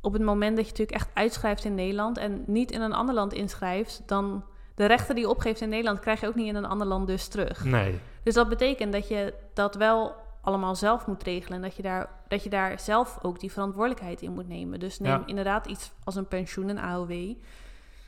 Op 0.00 0.12
het 0.12 0.22
moment 0.22 0.56
dat 0.56 0.64
je 0.64 0.70
natuurlijk 0.70 0.98
echt 0.98 1.10
uitschrijft 1.14 1.64
in 1.64 1.74
Nederland 1.74 2.18
en 2.18 2.44
niet 2.46 2.70
in 2.70 2.80
een 2.80 2.92
ander 2.94 3.14
land 3.14 3.32
inschrijft, 3.32 4.02
dan 4.06 4.44
de 4.74 4.86
rechten 4.86 5.14
die 5.14 5.24
je 5.24 5.30
opgeeft 5.30 5.60
in 5.60 5.68
Nederland 5.68 6.00
krijg 6.00 6.20
je 6.20 6.26
ook 6.26 6.34
niet 6.34 6.46
in 6.48 6.54
een 6.56 6.64
ander 6.66 6.86
land 6.86 7.06
dus 7.06 7.28
terug. 7.28 7.64
Nee, 7.64 7.98
Dus 8.22 8.34
dat 8.34 8.48
betekent 8.48 8.92
dat 8.92 9.08
je 9.08 9.34
dat 9.54 9.74
wel 9.74 10.14
allemaal 10.42 10.74
zelf 10.76 11.06
moet 11.06 11.22
regelen. 11.22 11.56
En 11.56 11.62
dat 11.62 11.76
je 11.76 11.82
daar, 11.82 12.08
dat 12.28 12.42
je 12.42 12.50
daar 12.50 12.80
zelf 12.80 13.18
ook 13.22 13.40
die 13.40 13.52
verantwoordelijkheid 13.52 14.22
in 14.22 14.32
moet 14.32 14.48
nemen. 14.48 14.80
Dus 14.80 14.98
neem 14.98 15.10
Ja. 15.10 15.22
inderdaad 15.26 15.66
iets 15.66 15.92
als 16.04 16.14
een 16.14 16.28
pensioen, 16.28 16.68
een 16.68 16.78
AOW. 16.80 17.12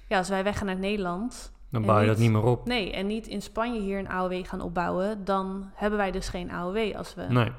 Ja, 0.08 0.18
als 0.18 0.28
wij 0.28 0.44
weggaan 0.44 0.68
uit 0.68 0.78
Nederland. 0.78 1.52
dan 1.70 1.82
bouw 1.84 2.00
je 2.00 2.06
dat 2.06 2.18
niet- 2.18 2.30
meer 2.30 2.42
op. 2.42 2.66
Nee, 2.66 2.92
en 2.92 3.06
niet 3.06 3.26
in 3.26 3.42
Spanje 3.42 3.80
hier 3.80 3.98
een 3.98 4.08
AOW 4.10 4.46
gaan 4.46 4.60
opbouwen. 4.60 5.24
Dan 5.24 5.70
hebben 5.74 5.98
wij 5.98 6.10
dus 6.10 6.28
geen 6.28 6.50
AOW 6.50 6.96
als 6.96 7.14
we 7.14 7.22
Nee, 7.28 7.52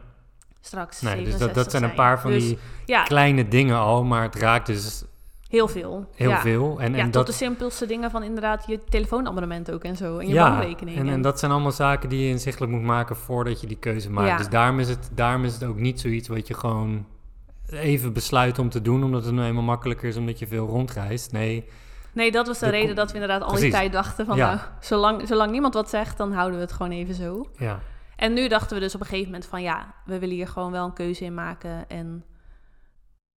straks 0.62 1.02
nee 1.02 1.16
dus 1.16 1.24
dat, 1.24 1.40
67 1.40 1.64
dat 1.64 1.72
zijn 1.72 1.84
een 1.84 1.94
paar 1.96 2.20
van 2.22 2.32
Dus 2.32 2.44
die 2.44 2.58
Ja, 2.86 3.04
kleine 3.04 3.48
dingen 3.48 3.78
al, 3.78 4.04
maar 4.04 4.22
het 4.24 4.36
raakt 4.36 4.66
dus 4.66 5.04
heel 5.56 5.68
veel. 5.68 6.06
heel 6.16 6.30
ja. 6.30 6.42
veel. 6.42 6.80
En, 6.80 6.92
ja, 6.92 6.98
en 6.98 7.04
tot 7.04 7.14
dat, 7.14 7.26
de 7.28 7.34
simpelste 7.34 7.86
dingen 7.86 8.12
van 8.12 8.24
inderdaad 8.24 8.64
je 8.68 8.80
telefoonabonnement 8.90 9.72
ook 9.72 9.84
en 9.84 9.96
zo. 9.96 10.18
En 10.18 10.28
je 10.28 10.34
ja, 10.34 10.50
bankrekening. 10.50 10.98
en, 10.98 11.10
en 11.10 11.22
dat 11.22 11.40
zijn 11.40 11.52
allemaal 11.52 11.72
zaken 11.72 12.10
die 12.10 12.24
je 12.24 12.30
inzichtelijk 12.30 12.72
moet 12.72 12.82
maken 12.84 13.16
voordat 13.16 13.62
je 13.62 13.68
die 13.68 13.78
keuze 13.78 14.12
maakt. 14.12 14.28
Ja. 14.28 14.38
Dus 14.38 14.50
daarom 14.50 14.80
is, 14.80 14.90
het, 14.90 15.10
daarom 15.14 15.46
is 15.46 15.54
het 15.54 15.64
ook 15.64 15.78
niet 15.78 16.00
zoiets 16.00 16.28
wat 16.28 16.48
je 16.48 16.54
gewoon 16.54 17.06
even 17.70 18.14
besluit 18.14 18.60
om 18.60 18.70
te 18.70 18.82
doen, 18.82 19.04
omdat 19.04 19.26
het 19.26 19.34
nou 19.34 19.48
eenmaal 19.48 19.64
makkelijker 19.64 20.08
is 20.08 20.18
omdat 20.18 20.40
je 20.40 20.48
veel 20.48 20.68
rondreist. 20.68 21.32
Nee, 21.32 21.66
Nee, 22.16 22.32
dat 22.32 22.48
was 22.48 22.60
de, 22.60 22.66
De 22.66 22.72
reden 22.72 22.96
dat 22.96 23.08
we 23.08 23.14
inderdaad 23.14 23.42
al 23.42 23.56
die 23.56 23.72
tijd 23.72 23.92
dachten 23.92 24.26
van... 24.26 24.38
Ja. 24.38 24.48
nou, 24.48 24.60
zolang, 24.80 25.28
zolang 25.28 25.52
niemand 25.52 25.74
wat 25.74 25.90
zegt, 25.90 26.18
dan 26.18 26.34
houden 26.34 26.56
we 26.56 26.66
het 26.66 26.74
gewoon 26.74 26.92
even 26.92 27.16
zo. 27.16 27.50
ja, 27.58 27.80
En 28.16 28.34
nu 28.34 28.48
dachten 28.48 28.76
we 28.76 28.84
dus 28.84 28.96
op 28.96 29.00
een 29.02 29.06
gegeven 29.06 29.32
moment 29.32 29.50
van... 29.50 29.62
ja, 29.62 29.94
we 30.06 30.20
willen 30.20 30.36
hier 30.36 30.48
gewoon 30.48 30.72
wel 30.72 30.86
een 30.86 30.94
keuze 30.94 31.26
in 31.26 31.34
maken. 31.34 31.90
En 31.90 32.24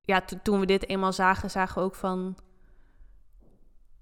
ja, 0.07 0.21
to- 0.21 0.39
toen 0.43 0.59
we 0.59 0.65
dit 0.65 0.87
eenmaal 0.87 1.13
zagen, 1.13 1.49
zagen 1.49 1.75
we 1.75 1.83
ook 1.87 1.95
van... 1.95 2.37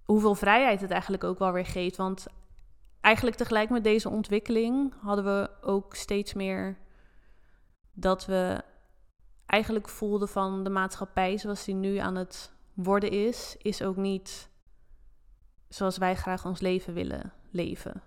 hoeveel 0.04 0.36
vrijheid 0.36 0.82
het 0.82 0.92
eigenlijk 0.92 1.24
ook 1.24 1.40
wel 1.40 1.52
weer 1.52 1.66
geeft. 1.66 1.98
Want 1.98 2.28
eigenlijk 3.02 3.38
tegelijk 3.38 3.70
met 3.70 3.84
deze 3.84 4.10
ontwikkeling... 4.10 4.94
hadden 5.02 5.26
we 5.26 5.50
ook 5.62 5.96
steeds 5.96 6.34
meer 6.34 6.78
dat 7.94 8.26
we 8.26 8.62
eigenlijk 9.46 9.90
voelden 9.90 10.28
van 10.28 10.64
de 10.64 10.70
maatschappij... 10.70 11.38
zoals 11.38 11.66
die 11.66 11.76
nu 11.76 11.98
aan 11.98 12.16
het 12.16 12.54
worden 12.74 13.12
is, 13.12 13.56
is 13.58 13.82
ook 13.82 13.96
niet 13.96 14.50
zoals 15.70 15.98
wij 15.98 16.16
graag 16.16 16.46
ons 16.46 16.60
leven 16.60 16.94
willen 16.94 17.34
leven. 17.52 18.02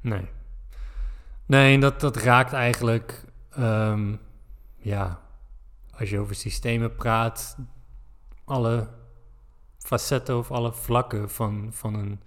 nee. 0.00 0.28
Nee, 1.46 1.78
dat, 1.78 2.00
dat 2.00 2.16
raakt 2.16 2.52
eigenlijk, 2.52 3.24
ehm, 3.50 4.16
ja, 4.76 5.20
als 6.00 6.10
je 6.10 6.18
over 6.18 6.34
systemen 6.34 6.94
praat, 6.94 7.56
alle 8.44 8.88
facetten 9.78 10.38
of 10.38 10.50
alle 10.50 10.72
vlakken 10.72 11.30
van, 11.30 11.68
van 11.70 11.94
een 11.94 12.20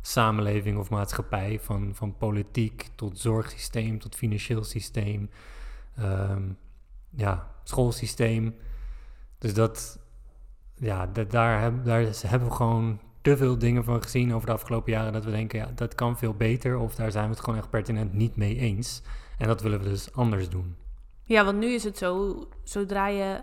samenleving 0.00 0.78
of 0.78 0.90
maatschappij, 0.90 1.60
van, 1.60 1.94
van 1.94 2.16
politiek 2.16 2.88
tot 2.94 3.18
zorgsysteem 3.18 3.98
tot 3.98 4.16
financieel 4.16 4.64
systeem, 4.64 5.30
ehm, 5.96 6.42
ja, 7.10 7.50
schoolsysteem. 7.62 8.54
Dus 9.38 9.54
dat, 9.54 9.98
ja, 10.74 11.06
dat, 11.06 11.30
daar, 11.30 11.82
daar 11.82 12.04
hebben 12.26 12.48
we 12.48 12.54
gewoon 12.54 13.00
te 13.22 13.36
veel 13.36 13.58
dingen 13.58 13.84
van 13.84 14.02
gezien 14.02 14.34
over 14.34 14.46
de 14.46 14.52
afgelopen 14.52 14.92
jaren 14.92 15.12
dat 15.12 15.24
we 15.24 15.30
denken, 15.30 15.58
ja, 15.58 15.70
dat 15.74 15.94
kan 15.94 16.18
veel 16.18 16.34
beter 16.34 16.78
of 16.78 16.94
daar 16.94 17.10
zijn 17.10 17.24
we 17.24 17.30
het 17.30 17.40
gewoon 17.40 17.58
echt 17.58 17.70
pertinent 17.70 18.12
niet 18.12 18.36
mee 18.36 18.56
eens. 18.56 19.02
En 19.38 19.46
dat 19.46 19.62
willen 19.62 19.78
we 19.78 19.88
dus 19.88 20.12
anders 20.12 20.48
doen. 20.48 20.76
Ja, 21.30 21.44
want 21.44 21.58
nu 21.58 21.66
is 21.66 21.84
het 21.84 21.98
zo, 21.98 22.38
zodra 22.64 23.06
je, 23.06 23.42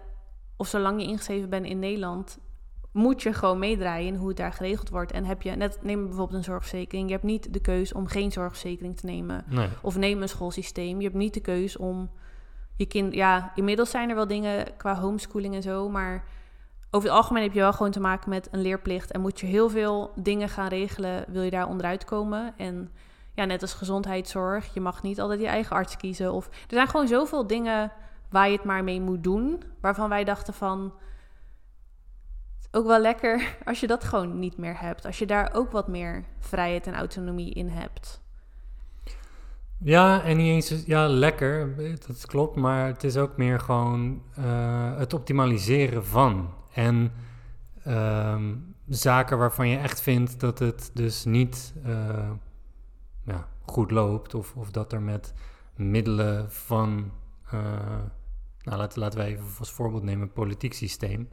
of 0.57 0.67
zolang 0.67 1.01
je 1.01 1.07
ingeschreven 1.07 1.49
bent 1.49 1.65
in 1.65 1.79
Nederland, 1.79 2.39
moet 2.91 3.21
je 3.21 3.33
gewoon 3.33 3.59
meedraaien 3.59 4.07
in 4.07 4.15
hoe 4.15 4.27
het 4.27 4.37
daar 4.37 4.53
geregeld 4.53 4.89
wordt. 4.89 5.11
En 5.11 5.25
heb 5.25 5.41
je, 5.41 5.51
net 5.51 5.79
neem 5.81 6.03
bijvoorbeeld 6.03 6.37
een 6.37 6.43
zorgverzekering, 6.43 7.07
je 7.07 7.13
hebt 7.13 7.25
niet 7.25 7.53
de 7.53 7.59
keus 7.59 7.93
om 7.93 8.07
geen 8.07 8.31
zorgverzekering 8.31 8.97
te 8.97 9.05
nemen. 9.05 9.45
Nee. 9.49 9.67
Of 9.81 9.97
neem 9.97 10.21
een 10.21 10.29
schoolsysteem, 10.29 10.97
je 10.97 11.03
hebt 11.03 11.17
niet 11.17 11.33
de 11.33 11.39
keus 11.39 11.77
om 11.77 12.09
je 12.75 12.85
kind, 12.85 13.13
ja, 13.13 13.51
inmiddels 13.55 13.89
zijn 13.89 14.09
er 14.09 14.15
wel 14.15 14.27
dingen 14.27 14.77
qua 14.77 14.99
homeschooling 14.99 15.55
en 15.55 15.61
zo, 15.61 15.89
maar 15.89 16.25
over 16.91 17.09
het 17.09 17.17
algemeen 17.17 17.43
heb 17.43 17.53
je 17.53 17.59
wel 17.59 17.73
gewoon 17.73 17.91
te 17.91 17.99
maken 17.99 18.29
met 18.29 18.47
een 18.51 18.61
leerplicht 18.61 19.11
en 19.11 19.21
moet 19.21 19.39
je 19.39 19.45
heel 19.45 19.69
veel 19.69 20.11
dingen 20.15 20.49
gaan 20.49 20.67
regelen, 20.67 21.25
wil 21.27 21.41
je 21.41 21.51
daar 21.51 21.67
onderuit 21.67 22.05
komen. 22.05 22.53
En 22.57 22.91
ja, 23.37 23.45
net 23.45 23.61
als 23.61 23.73
gezondheidszorg, 23.73 24.73
je 24.73 24.81
mag 24.81 25.03
niet 25.03 25.19
altijd 25.19 25.39
je 25.39 25.47
eigen 25.47 25.75
arts 25.75 25.97
kiezen. 25.97 26.33
Of 26.33 26.47
er 26.47 26.53
zijn 26.67 26.87
gewoon 26.87 27.07
zoveel 27.07 27.47
dingen 27.47 27.91
waar 28.29 28.49
je 28.49 28.55
het 28.55 28.63
maar 28.63 28.83
mee 28.83 29.01
moet 29.01 29.23
doen, 29.23 29.63
waarvan 29.81 30.09
wij 30.09 30.23
dachten 30.23 30.53
van 30.53 30.93
ook 32.71 32.85
wel 32.85 32.99
lekker 32.99 33.55
als 33.65 33.79
je 33.79 33.87
dat 33.87 34.03
gewoon 34.03 34.39
niet 34.39 34.57
meer 34.57 34.79
hebt. 34.79 35.05
Als 35.05 35.19
je 35.19 35.25
daar 35.25 35.49
ook 35.53 35.71
wat 35.71 35.87
meer 35.87 36.23
vrijheid 36.39 36.87
en 36.87 36.95
autonomie 36.95 37.53
in 37.53 37.67
hebt. 37.67 38.21
Ja, 39.79 40.23
en 40.23 40.37
niet 40.37 40.47
eens, 40.47 40.85
ja, 40.85 41.07
lekker, 41.07 41.75
dat 42.07 42.25
klopt, 42.25 42.55
maar 42.55 42.87
het 42.87 43.03
is 43.03 43.17
ook 43.17 43.37
meer 43.37 43.59
gewoon 43.59 44.21
uh, 44.39 44.97
het 44.97 45.13
optimaliseren 45.13 46.05
van. 46.05 46.53
En 46.73 47.11
ehm, 47.83 48.55
zaken 48.87 49.37
waarvan 49.37 49.69
je 49.69 49.77
echt 49.77 50.01
vindt 50.01 50.39
dat 50.39 50.59
het 50.59 50.91
dus 50.93 51.25
niet 51.25 51.73
uh, 51.85 52.29
ja, 53.27 53.47
goed 53.65 53.91
loopt, 53.91 54.33
of, 54.33 54.55
of 54.55 54.71
dat 54.71 54.93
er 54.93 55.01
met 55.01 55.33
middelen 55.75 56.51
van, 56.51 57.11
uh, 57.45 57.61
nou 58.61 58.77
laten, 58.77 58.99
laten 58.99 59.19
we 59.19 59.25
even 59.25 59.45
als 59.59 59.71
voorbeeld 59.71 60.03
nemen, 60.03 60.33
politiek 60.33 60.73
systeem. 60.73 61.29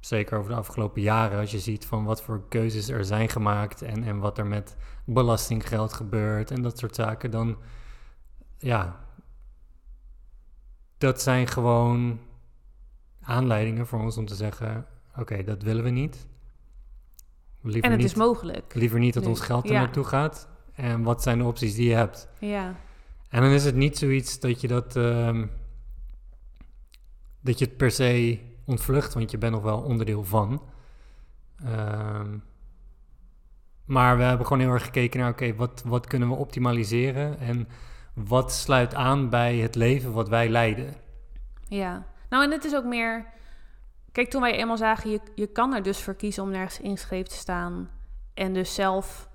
Zeker 0.00 0.38
over 0.38 0.50
de 0.50 0.56
afgelopen 0.56 1.02
jaren, 1.02 1.38
als 1.38 1.50
je 1.50 1.58
ziet 1.58 1.86
van 1.86 2.04
wat 2.04 2.22
voor 2.22 2.48
keuzes 2.48 2.88
er 2.88 3.04
zijn 3.04 3.28
gemaakt 3.28 3.82
en, 3.82 4.04
en 4.04 4.18
wat 4.18 4.38
er 4.38 4.46
met 4.46 4.76
belastinggeld 5.04 5.92
gebeurt 5.92 6.50
en 6.50 6.62
dat 6.62 6.78
soort 6.78 6.94
zaken, 6.94 7.30
dan 7.30 7.56
ja, 8.58 9.06
dat 10.98 11.22
zijn 11.22 11.46
gewoon 11.46 12.20
aanleidingen 13.20 13.86
voor 13.86 14.00
ons 14.00 14.16
om 14.16 14.26
te 14.26 14.34
zeggen: 14.34 14.86
oké, 15.16 15.44
dat 15.44 15.62
willen 15.62 15.84
we 15.84 15.90
niet. 15.90 16.26
Liever 17.60 17.84
en 17.84 17.90
het 17.90 18.00
niet, 18.00 18.10
is 18.10 18.14
mogelijk. 18.14 18.74
Liever 18.74 18.98
niet 18.98 19.14
dat 19.14 19.26
ons 19.26 19.40
geld 19.40 19.64
er 19.64 19.72
ja. 19.72 19.80
naartoe 19.80 20.04
gaat. 20.04 20.48
En 20.74 21.02
wat 21.02 21.22
zijn 21.22 21.38
de 21.38 21.44
opties 21.44 21.74
die 21.74 21.88
je 21.88 21.94
hebt? 21.94 22.28
Ja. 22.38 22.74
En 23.28 23.42
dan 23.42 23.50
is 23.50 23.64
het 23.64 23.74
niet 23.74 23.98
zoiets 23.98 24.40
dat 24.40 24.60
je 24.60 24.68
dat. 24.68 24.96
Um, 24.96 25.50
dat 27.40 27.58
je 27.58 27.64
het 27.64 27.76
per 27.76 27.90
se 27.90 28.38
ontvlucht, 28.64 29.14
want 29.14 29.30
je 29.30 29.38
bent 29.38 29.52
nog 29.52 29.62
wel 29.62 29.80
onderdeel 29.80 30.24
van. 30.24 30.62
Um, 31.66 32.42
maar 33.84 34.16
we 34.16 34.22
hebben 34.22 34.46
gewoon 34.46 34.62
heel 34.62 34.72
erg 34.72 34.84
gekeken 34.84 35.20
naar, 35.20 35.30
oké, 35.30 35.54
wat, 35.54 35.82
wat 35.86 36.06
kunnen 36.06 36.28
we 36.28 36.34
optimaliseren 36.34 37.38
en 37.38 37.68
wat 38.14 38.52
sluit 38.52 38.94
aan 38.94 39.30
bij 39.30 39.56
het 39.56 39.74
leven 39.74 40.12
wat 40.12 40.28
wij 40.28 40.48
leiden? 40.48 40.94
Ja, 41.68 42.06
nou 42.28 42.44
en 42.44 42.50
het 42.50 42.64
is 42.64 42.74
ook 42.74 42.84
meer, 42.84 43.26
kijk, 44.12 44.30
toen 44.30 44.40
wij 44.40 44.56
eenmaal 44.56 44.76
zagen, 44.76 45.10
je, 45.10 45.20
je 45.34 45.46
kan 45.46 45.74
er 45.74 45.82
dus 45.82 46.02
voor 46.02 46.14
kiezen 46.14 46.42
om 46.42 46.50
nergens 46.50 46.80
ingeschreven 46.80 47.28
te 47.28 47.36
staan 47.36 47.90
en 48.34 48.52
dus 48.52 48.74
zelf, 48.74 49.28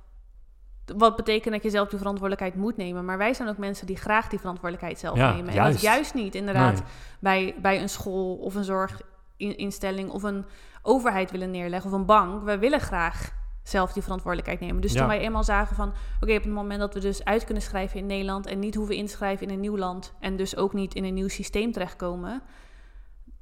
wat 0.97 1.15
betekent 1.15 1.53
dat 1.53 1.63
je 1.63 1.69
zelf 1.69 1.89
die 1.89 1.97
verantwoordelijkheid 1.97 2.55
moet 2.55 2.77
nemen, 2.77 3.05
maar 3.05 3.17
wij 3.17 3.33
zijn 3.33 3.49
ook 3.49 3.57
mensen 3.57 3.87
die 3.87 3.97
graag 3.97 4.27
die 4.27 4.39
verantwoordelijkheid 4.39 4.99
zelf 4.99 5.17
ja, 5.17 5.33
nemen. 5.33 5.53
Juist. 5.53 5.67
En 5.67 5.71
dat 5.71 5.81
juist 5.81 6.13
niet 6.13 6.35
inderdaad 6.35 6.81
bij, 7.19 7.55
bij 7.61 7.81
een 7.81 7.89
school 7.89 8.35
of 8.35 8.55
een 8.55 8.63
zorginstelling 8.63 10.09
of 10.09 10.23
een 10.23 10.45
overheid 10.81 11.31
willen 11.31 11.51
neerleggen 11.51 11.91
of 11.91 11.97
een 11.97 12.05
bank. 12.05 12.43
We 12.43 12.57
willen 12.57 12.79
graag 12.79 13.37
zelf 13.63 13.93
die 13.93 14.03
verantwoordelijkheid 14.03 14.59
nemen. 14.59 14.81
Dus 14.81 14.93
toen 14.93 15.07
wij 15.07 15.19
eenmaal 15.19 15.43
zagen 15.43 15.75
van, 15.75 15.93
oké, 16.21 16.35
op 16.35 16.43
het 16.43 16.53
moment 16.53 16.79
dat 16.79 16.93
we 16.93 16.99
dus 16.99 17.25
uit 17.25 17.45
kunnen 17.45 17.63
schrijven 17.63 17.99
in 17.99 18.05
Nederland 18.05 18.45
en 18.45 18.59
niet 18.59 18.75
hoeven 18.75 18.95
inschrijven 18.95 19.47
in 19.47 19.53
een 19.53 19.59
nieuw 19.59 19.77
land 19.77 20.13
en 20.19 20.35
dus 20.35 20.55
ook 20.55 20.73
niet 20.73 20.95
in 20.95 21.03
een 21.03 21.13
nieuw 21.13 21.27
systeem 21.27 21.71
terechtkomen, 21.71 22.41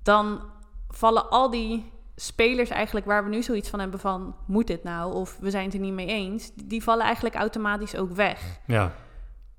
dan 0.04 0.42
vallen 0.90 1.30
al 1.30 1.50
die 1.50 1.92
spelers 2.20 2.70
eigenlijk 2.70 3.06
waar 3.06 3.24
we 3.24 3.30
nu 3.30 3.44
zoiets 3.44 3.70
van 3.70 3.80
hebben 3.80 4.00
van, 4.00 4.36
moet 4.46 4.68
dit 4.68 4.84
nou? 4.84 5.14
Of 5.14 5.38
we 5.40 5.50
zijn 5.50 5.66
het 5.66 5.74
er 5.74 5.80
niet 5.80 5.94
mee 5.94 6.08
eens, 6.08 6.52
die 6.56 6.84
vallen 6.84 7.06
eigenlijk 7.06 7.36
automatisch 7.36 7.96
ook 7.96 8.12
weg. 8.12 8.60
Ja. 8.66 8.94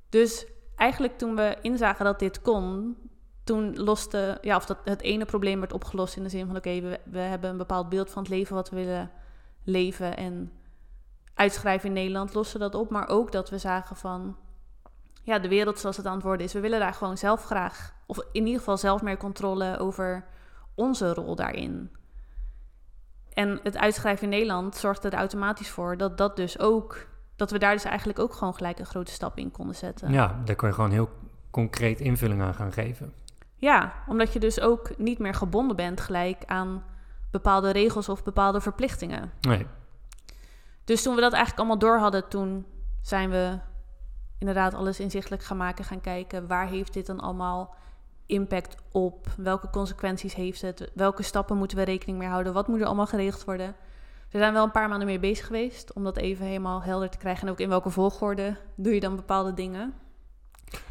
Dus 0.08 0.46
eigenlijk 0.76 1.18
toen 1.18 1.36
we 1.36 1.56
inzagen 1.62 2.04
dat 2.04 2.18
dit 2.18 2.42
kon, 2.42 2.96
toen 3.44 3.76
loste, 3.76 4.38
ja, 4.40 4.56
of 4.56 4.66
dat 4.66 4.78
het 4.84 5.02
ene 5.02 5.24
probleem 5.24 5.60
werd 5.60 5.72
opgelost 5.72 6.16
in 6.16 6.22
de 6.22 6.28
zin 6.28 6.46
van, 6.46 6.56
oké, 6.56 6.80
we, 6.80 7.00
we 7.04 7.18
hebben 7.18 7.50
een 7.50 7.56
bepaald 7.56 7.88
beeld 7.88 8.10
van 8.10 8.22
het 8.22 8.30
leven 8.30 8.54
wat 8.54 8.70
we 8.70 8.76
willen 8.76 9.10
leven 9.64 10.16
en 10.16 10.52
uitschrijven 11.34 11.88
in 11.88 11.94
Nederland 11.94 12.34
lossen 12.34 12.60
dat 12.60 12.74
op. 12.74 12.90
Maar 12.90 13.08
ook 13.08 13.32
dat 13.32 13.50
we 13.50 13.58
zagen 13.58 13.96
van, 13.96 14.36
ja, 15.22 15.38
de 15.38 15.48
wereld 15.48 15.78
zoals 15.78 15.96
het 15.96 16.06
aan 16.06 16.14
het 16.14 16.22
worden 16.22 16.46
is. 16.46 16.52
We 16.52 16.60
willen 16.60 16.80
daar 16.80 16.94
gewoon 16.94 17.18
zelf 17.18 17.44
graag, 17.44 17.94
of 18.06 18.18
in 18.32 18.44
ieder 18.44 18.58
geval 18.58 18.76
zelf 18.76 19.02
meer 19.02 19.16
controle 19.16 19.78
over 19.78 20.24
onze 20.74 21.14
rol 21.14 21.34
daarin. 21.34 21.90
En 23.38 23.60
het 23.62 23.76
uitschrijven 23.76 24.22
in 24.22 24.28
Nederland 24.28 24.76
zorgde 24.76 25.08
er 25.08 25.18
automatisch 25.18 25.70
voor 25.70 25.96
dat 25.96 26.18
dat 26.18 26.36
dus 26.36 26.58
ook, 26.58 27.06
dat 27.36 27.50
we 27.50 27.58
daar 27.58 27.72
dus 27.72 27.84
eigenlijk 27.84 28.18
ook 28.18 28.32
gewoon 28.32 28.54
gelijk 28.54 28.78
een 28.78 28.86
grote 28.86 29.12
stap 29.12 29.38
in 29.38 29.50
konden 29.50 29.74
zetten. 29.74 30.12
Ja, 30.12 30.40
daar 30.44 30.56
kon 30.56 30.68
je 30.68 30.74
gewoon 30.74 30.90
heel 30.90 31.10
concreet 31.50 32.00
invulling 32.00 32.42
aan 32.42 32.54
gaan 32.54 32.72
geven. 32.72 33.12
Ja, 33.54 33.92
omdat 34.06 34.32
je 34.32 34.38
dus 34.38 34.60
ook 34.60 34.98
niet 34.98 35.18
meer 35.18 35.34
gebonden 35.34 35.76
bent 35.76 36.00
gelijk 36.00 36.42
aan 36.46 36.84
bepaalde 37.30 37.70
regels 37.70 38.08
of 38.08 38.24
bepaalde 38.24 38.60
verplichtingen. 38.60 39.32
Nee. 39.40 39.66
Dus 40.84 41.02
toen 41.02 41.14
we 41.14 41.20
dat 41.20 41.32
eigenlijk 41.32 41.60
allemaal 41.60 41.88
door 41.88 41.98
hadden, 41.98 42.28
toen 42.28 42.66
zijn 43.02 43.30
we 43.30 43.58
inderdaad 44.38 44.74
alles 44.74 45.00
inzichtelijk 45.00 45.42
gaan 45.42 45.56
maken, 45.56 45.84
gaan 45.84 46.00
kijken 46.00 46.46
waar 46.46 46.68
heeft 46.68 46.92
dit 46.92 47.06
dan 47.06 47.20
allemaal 47.20 47.74
impact 48.28 48.76
op, 48.92 49.26
welke 49.36 49.70
consequenties 49.70 50.34
heeft 50.34 50.60
het, 50.60 50.90
welke 50.94 51.22
stappen 51.22 51.56
moeten 51.56 51.76
we 51.76 51.84
rekening 51.84 52.18
mee 52.18 52.28
houden, 52.28 52.52
wat 52.52 52.68
moet 52.68 52.80
er 52.80 52.86
allemaal 52.86 53.06
geregeld 53.06 53.44
worden. 53.44 53.74
We 54.30 54.38
zijn 54.38 54.52
wel 54.52 54.64
een 54.64 54.70
paar 54.70 54.88
maanden 54.88 55.06
mee 55.06 55.18
bezig 55.18 55.46
geweest 55.46 55.92
om 55.92 56.04
dat 56.04 56.16
even 56.16 56.46
helemaal 56.46 56.82
helder 56.82 57.10
te 57.10 57.18
krijgen 57.18 57.46
en 57.46 57.52
ook 57.52 57.60
in 57.60 57.68
welke 57.68 57.90
volgorde 57.90 58.56
doe 58.74 58.94
je 58.94 59.00
dan 59.00 59.16
bepaalde 59.16 59.54
dingen. 59.54 59.94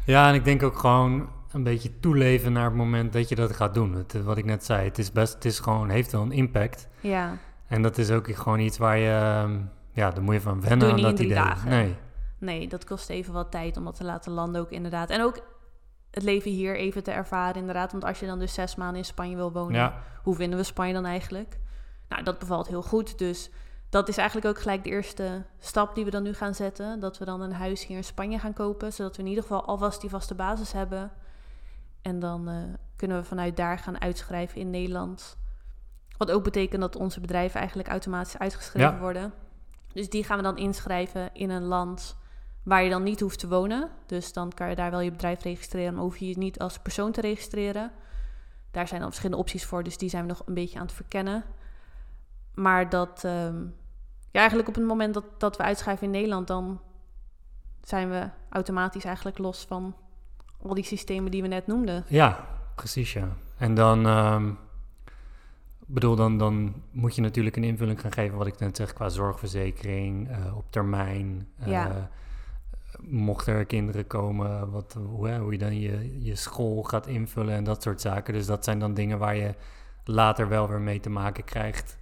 Ja, 0.04 0.28
en 0.28 0.34
ik 0.34 0.44
denk 0.44 0.62
ook 0.62 0.78
gewoon 0.78 1.28
een 1.52 1.62
beetje 1.62 2.00
toeleven 2.00 2.52
naar 2.52 2.64
het 2.64 2.74
moment 2.74 3.12
dat 3.12 3.28
je 3.28 3.34
dat 3.34 3.52
gaat 3.52 3.74
doen. 3.74 3.94
Het, 3.94 4.22
wat 4.22 4.36
ik 4.36 4.44
net 4.44 4.64
zei, 4.64 4.84
het 4.84 4.98
is 4.98 5.12
best, 5.12 5.34
het 5.34 5.44
is 5.44 5.58
gewoon, 5.58 5.88
heeft 5.88 6.12
wel 6.12 6.22
een 6.22 6.32
impact. 6.32 6.88
Ja. 7.00 7.38
En 7.66 7.82
dat 7.82 7.98
is 7.98 8.10
ook 8.10 8.34
gewoon 8.34 8.58
iets 8.58 8.78
waar 8.78 8.98
je, 8.98 9.10
ehm, 9.10 9.60
ja, 9.92 10.10
daar 10.10 10.22
moet 10.22 10.34
je 10.34 10.40
van 10.40 10.60
wennen 10.60 10.92
aan 10.92 11.02
dat 11.02 11.18
idee. 11.18 11.34
Dagen. 11.34 11.68
Nee. 11.68 11.94
Nee, 12.38 12.68
dat 12.68 12.84
kost 12.84 13.10
even 13.10 13.32
wat 13.32 13.50
tijd 13.50 13.76
om 13.76 13.84
dat 13.84 13.96
te 13.96 14.04
laten 14.04 14.32
landen 14.32 14.60
ook 14.60 14.70
inderdaad. 14.70 15.10
En 15.10 15.22
ook 15.22 15.40
het 16.10 16.22
leven 16.22 16.50
hier 16.50 16.76
even 16.76 17.02
te 17.02 17.10
ervaren 17.10 17.60
inderdaad. 17.60 17.92
Want 17.92 18.04
als 18.04 18.20
je 18.20 18.26
dan 18.26 18.38
dus 18.38 18.54
zes 18.54 18.76
maanden 18.76 18.96
in 18.96 19.04
Spanje 19.04 19.36
wil 19.36 19.52
wonen, 19.52 19.76
ja. 19.76 20.02
hoe 20.22 20.34
vinden 20.34 20.58
we 20.58 20.64
Spanje 20.64 20.92
dan 20.92 21.04
eigenlijk? 21.04 21.58
Nou, 22.08 22.22
dat 22.22 22.38
bevalt 22.38 22.68
heel 22.68 22.82
goed. 22.82 23.18
Dus 23.18 23.50
dat 23.88 24.08
is 24.08 24.16
eigenlijk 24.16 24.48
ook 24.48 24.62
gelijk 24.62 24.84
de 24.84 24.90
eerste 24.90 25.44
stap 25.58 25.94
die 25.94 26.04
we 26.04 26.10
dan 26.10 26.22
nu 26.22 26.34
gaan 26.34 26.54
zetten. 26.54 27.00
Dat 27.00 27.18
we 27.18 27.24
dan 27.24 27.40
een 27.40 27.52
huis 27.52 27.86
hier 27.86 27.96
in 27.96 28.04
Spanje 28.04 28.38
gaan 28.38 28.52
kopen. 28.52 28.92
Zodat 28.92 29.16
we 29.16 29.22
in 29.22 29.28
ieder 29.28 29.42
geval 29.42 29.64
alvast 29.64 30.00
die 30.00 30.10
vaste 30.10 30.34
basis 30.34 30.72
hebben. 30.72 31.10
En 32.02 32.18
dan 32.18 32.48
uh, 32.48 32.56
kunnen 32.96 33.16
we 33.16 33.24
vanuit 33.24 33.56
daar 33.56 33.78
gaan 33.78 34.00
uitschrijven 34.00 34.60
in 34.60 34.70
Nederland. 34.70 35.36
Wat 36.16 36.30
ook 36.30 36.44
betekent 36.44 36.80
dat 36.80 36.96
onze 36.96 37.20
bedrijven 37.20 37.58
eigenlijk 37.58 37.88
automatisch 37.88 38.38
uitgeschreven 38.38 38.92
Ja. 38.92 38.98
worden. 38.98 39.32
Dus 39.92 40.10
die 40.10 40.24
gaan 40.24 40.36
we 40.36 40.42
dan 40.42 40.56
inschrijven 40.56 41.30
in 41.32 41.50
een 41.50 41.64
land 41.64 42.16
waar 42.68 42.82
je 42.82 42.90
dan 42.90 43.02
niet 43.02 43.20
hoeft 43.20 43.38
te 43.38 43.48
wonen. 43.48 43.88
Dus 44.06 44.32
dan 44.32 44.52
kan 44.54 44.68
je 44.68 44.74
daar 44.76 44.90
wel 44.90 45.00
je 45.00 45.10
bedrijf 45.10 45.42
registreren, 45.42 45.94
maar 45.94 46.02
hoef 46.02 46.16
je 46.16 46.28
je 46.28 46.38
niet 46.38 46.58
als 46.58 46.78
persoon 46.78 47.12
te 47.12 47.20
registreren. 47.20 47.90
Daar 48.70 48.88
zijn 48.88 49.00
dan 49.00 49.08
verschillende 49.08 49.42
opties 49.42 49.64
voor, 49.64 49.82
dus 49.82 49.98
die 49.98 50.08
zijn 50.08 50.22
we 50.22 50.28
nog 50.28 50.42
een 50.46 50.54
beetje 50.54 50.78
aan 50.78 50.84
het 50.86 50.94
verkennen. 50.94 51.44
Maar 52.54 52.88
dat, 52.88 53.24
ehm, 53.24 53.56
ja, 54.30 54.38
eigenlijk 54.40 54.68
op 54.68 54.74
het 54.74 54.84
moment 54.84 55.14
dat, 55.14 55.24
dat 55.38 55.56
we 55.56 55.62
uitschrijven 55.62 56.04
in 56.04 56.10
Nederland, 56.12 56.46
dan 56.46 56.80
zijn 57.82 58.10
we 58.10 58.28
automatisch 58.48 59.04
eigenlijk 59.04 59.38
los 59.38 59.64
van 59.64 59.94
al 60.62 60.74
die 60.74 60.84
systemen 60.84 61.30
die 61.30 61.42
we 61.42 61.48
net 61.48 61.66
noemden. 61.66 62.04
Ja, 62.08 62.46
precies 62.74 63.12
ja. 63.12 63.28
En 63.58 63.74
dan, 63.74 64.06
ehm, 64.06 64.50
bedoel, 65.86 66.16
dan, 66.16 66.38
dan 66.38 66.82
moet 66.90 67.14
je 67.14 67.20
natuurlijk 67.22 67.56
een 67.56 67.64
invulling 67.64 68.00
gaan 68.00 68.12
geven, 68.12 68.38
wat 68.38 68.46
ik 68.46 68.58
net 68.58 68.76
zeg, 68.76 68.92
qua 68.92 69.08
zorgverzekering, 69.08 70.30
eh, 70.30 70.56
op 70.56 70.64
termijn. 70.70 71.48
eh, 71.58 71.66
Ja. 71.68 72.10
Mocht 73.00 73.46
er 73.46 73.64
kinderen 73.64 74.06
komen, 74.06 74.70
wat, 74.70 74.98
hoe, 75.06 75.34
hoe 75.34 75.52
je 75.52 75.58
dan 75.58 75.80
je, 75.80 76.24
je 76.24 76.34
school 76.34 76.82
gaat 76.82 77.06
invullen 77.06 77.54
en 77.54 77.64
dat 77.64 77.82
soort 77.82 78.00
zaken. 78.00 78.34
Dus 78.34 78.46
dat 78.46 78.64
zijn 78.64 78.78
dan 78.78 78.94
dingen 78.94 79.18
waar 79.18 79.36
je 79.36 79.54
later 80.04 80.48
wel 80.48 80.68
weer 80.68 80.80
mee 80.80 81.00
te 81.00 81.10
maken 81.10 81.44
krijgt, 81.44 81.98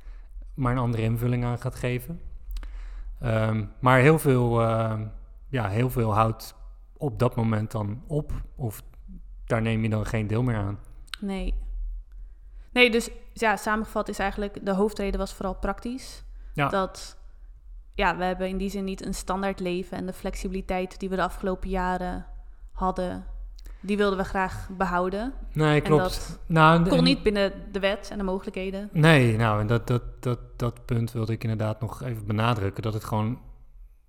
maar 0.55 0.73
een 0.73 0.79
andere 0.79 1.03
invulling 1.03 1.45
aan 1.45 1.59
gaat 1.59 1.75
geven. 1.75 2.21
Ehm, 3.21 3.65
maar 3.79 3.99
heel 3.99 4.19
veel, 4.19 4.63
ehm, 4.63 5.07
ja, 5.49 5.69
heel 5.69 5.91
veel 5.91 6.15
houdt 6.15 6.55
op 6.97 7.19
dat 7.19 7.37
moment 7.37 7.71
dan 7.71 8.03
op. 8.07 8.33
Of 8.55 8.83
daar 9.45 9.63
neem 9.63 9.83
je 9.83 9.89
dan 9.89 10.07
geen 10.07 10.27
deel 10.27 10.43
meer 10.43 10.57
aan. 10.57 10.79
Nee. 11.21 11.55
Nee, 12.73 12.91
dus 12.91 13.11
ja, 13.33 13.57
samengevat 13.57 14.09
is 14.09 14.19
eigenlijk, 14.19 14.67
de 14.67 14.73
hoofdreden 14.73 15.21
was 15.21 15.35
vooral 15.35 15.55
praktisch. 15.55 16.25
Ja. 16.53 16.69
Dat, 16.69 17.17
ja, 17.97 18.17
we 18.17 18.25
hebben 18.25 18.49
in 18.49 18.57
die 18.57 18.71
zin 18.71 18.85
niet 18.85 19.05
een 19.07 19.15
standaard 19.15 19.61
leven 19.61 19.97
en 19.97 20.07
de 20.07 20.13
flexibiliteit 20.13 21.01
die 21.01 21.09
we 21.09 21.17
de 21.17 21.23
afgelopen 21.23 21.69
jaren 21.69 22.27
hadden, 22.73 23.25
die 23.81 23.97
wilden 23.97 24.19
we 24.19 24.25
graag 24.25 24.69
behouden. 24.77 25.33
Nee, 25.53 25.81
klopt. 25.81 26.03
dat 26.03 26.39
nou, 26.47 26.89
Kon 26.89 26.99
en- 26.99 27.05
niet 27.05 27.23
binnen 27.23 27.53
de 27.73 27.81
wet 27.81 28.09
en 28.11 28.19
de 28.19 28.25
mogelijkheden. 28.25 28.89
Nee, 28.93 29.37
nou, 29.37 29.61
en 29.61 29.67
dat, 29.67 29.87
dat, 29.87 30.03
dat, 30.21 30.39
dat 30.57 30.85
punt 30.85 31.13
wilde 31.13 31.33
ik 31.33 31.43
inderdaad 31.43 31.81
nog 31.81 32.03
even 32.03 32.27
benadrukken. 32.27 32.83
Dat 32.83 32.95
het 32.95 33.05
gewoon 33.05 33.39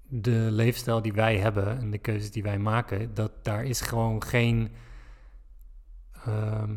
de 0.10 0.48
leefstijl 0.52 1.02
die 1.02 1.14
wij 1.14 1.38
hebben 1.38 1.80
en 1.80 1.92
de 1.92 1.98
keuzes 1.98 2.32
die 2.32 2.44
wij 2.44 2.58
maken, 2.58 3.14
dat 3.14 3.32
daar 3.42 3.64
is 3.64 3.82
gewoon 3.82 4.24
geen 4.24 4.72
ehm, 6.26 6.76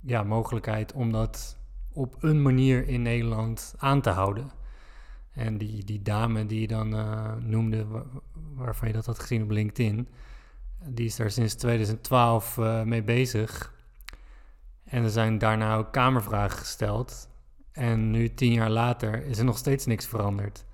ja, 0.00 0.22
mogelijkheid 0.22 0.92
om 0.92 1.12
dat 1.12 1.58
op 1.92 2.16
een 2.20 2.42
manier 2.42 2.88
in 2.88 3.02
Nederland 3.02 3.74
aan 3.78 4.00
te 4.00 4.10
houden. 4.10 4.60
En 5.32 5.58
die, 5.58 5.84
die 5.84 6.02
dame 6.02 6.46
die 6.46 6.60
je 6.60 6.66
dan 6.66 6.94
eh, 6.96 7.32
noemde, 7.40 7.86
wa- 7.86 8.04
waarvan 8.54 8.88
je 8.88 8.94
dat 8.94 9.06
had 9.06 9.18
gezien 9.18 9.42
op 9.42 9.50
LinkedIn, 9.50 10.08
die 10.88 11.06
is 11.06 11.16
daar 11.16 11.30
sinds 11.30 11.54
2012 11.54 12.58
eh, 12.58 12.82
mee 12.82 13.02
bezig. 13.02 13.74
En 14.84 15.02
er 15.02 15.10
zijn 15.10 15.38
daarna 15.38 15.76
ook 15.76 15.92
kamervragen 15.92 16.58
gesteld. 16.58 17.28
En 17.72 18.10
nu, 18.10 18.34
tien 18.34 18.52
jaar 18.52 18.70
later, 18.70 19.26
is 19.26 19.38
er 19.38 19.44
nog 19.44 19.58
steeds 19.58 19.86
niks 19.86 20.06
veranderd. 20.06 20.64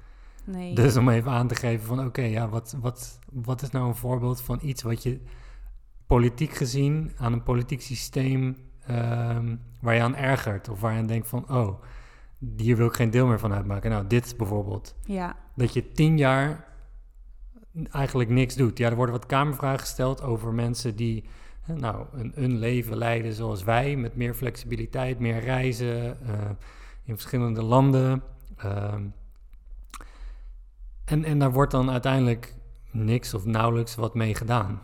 Nee. 0.44 0.74
Dus 0.74 0.96
om 0.96 1.08
even 1.08 1.30
aan 1.30 1.48
te 1.48 1.54
geven 1.54 1.86
van 1.86 2.04
oké, 2.06 2.22
ja, 2.22 2.48
wat, 2.48 2.76
wat, 2.80 3.18
wat 3.32 3.62
is 3.62 3.70
nou 3.70 3.88
een 3.88 3.94
voorbeeld 3.94 4.40
van 4.40 4.58
iets 4.62 4.82
wat 4.82 5.02
je 5.02 5.20
politiek 6.06 6.52
gezien 6.52 7.12
aan 7.16 7.32
een 7.32 7.42
politiek 7.42 7.80
systeem 7.82 8.56
ehm, 8.86 9.56
waar 9.80 9.94
je 9.94 10.02
aan 10.02 10.16
ergert 10.16 10.68
of 10.68 10.80
waar 10.80 10.92
je 10.92 10.98
aan 10.98 11.06
denkt 11.06 11.28
van 11.28 11.48
oh, 11.50 11.82
hier 12.56 12.76
wil 12.76 12.86
ik 12.86 12.92
geen 12.92 13.10
deel 13.10 13.26
meer 13.26 13.38
van 13.38 13.52
uitmaken. 13.52 13.90
Nou, 13.90 14.06
dit 14.06 14.36
bijvoorbeeld. 14.36 14.94
Ja, 15.04 15.36
Dat 15.54 15.72
je 15.72 15.92
tien 15.92 16.18
jaar 16.18 16.66
eigenlijk 17.90 18.30
niks 18.30 18.54
doet. 18.54 18.78
Ja, 18.78 18.88
er 18.88 18.96
worden 18.96 19.14
wat 19.14 19.26
kamervragen 19.26 19.80
gesteld 19.80 20.22
over 20.22 20.52
mensen 20.52 20.96
die 20.96 21.24
nou, 21.66 22.06
een, 22.12 22.32
een 22.34 22.58
leven 22.58 22.96
leiden 22.96 23.32
zoals 23.32 23.64
wij, 23.64 23.96
met 23.96 24.16
meer 24.16 24.34
flexibiliteit, 24.34 25.18
meer 25.18 25.40
reizen 25.40 26.26
eh, 26.26 26.50
in 27.04 27.14
verschillende 27.14 27.62
landen. 27.62 28.22
Ehm, 28.56 29.04
en, 31.04 31.24
en 31.24 31.38
daar 31.38 31.52
wordt 31.52 31.72
dan 31.72 31.90
uiteindelijk 31.90 32.54
niks 32.90 33.34
of 33.34 33.44
nauwelijks 33.44 33.94
wat 33.94 34.14
mee 34.14 34.34
gedaan. 34.34 34.82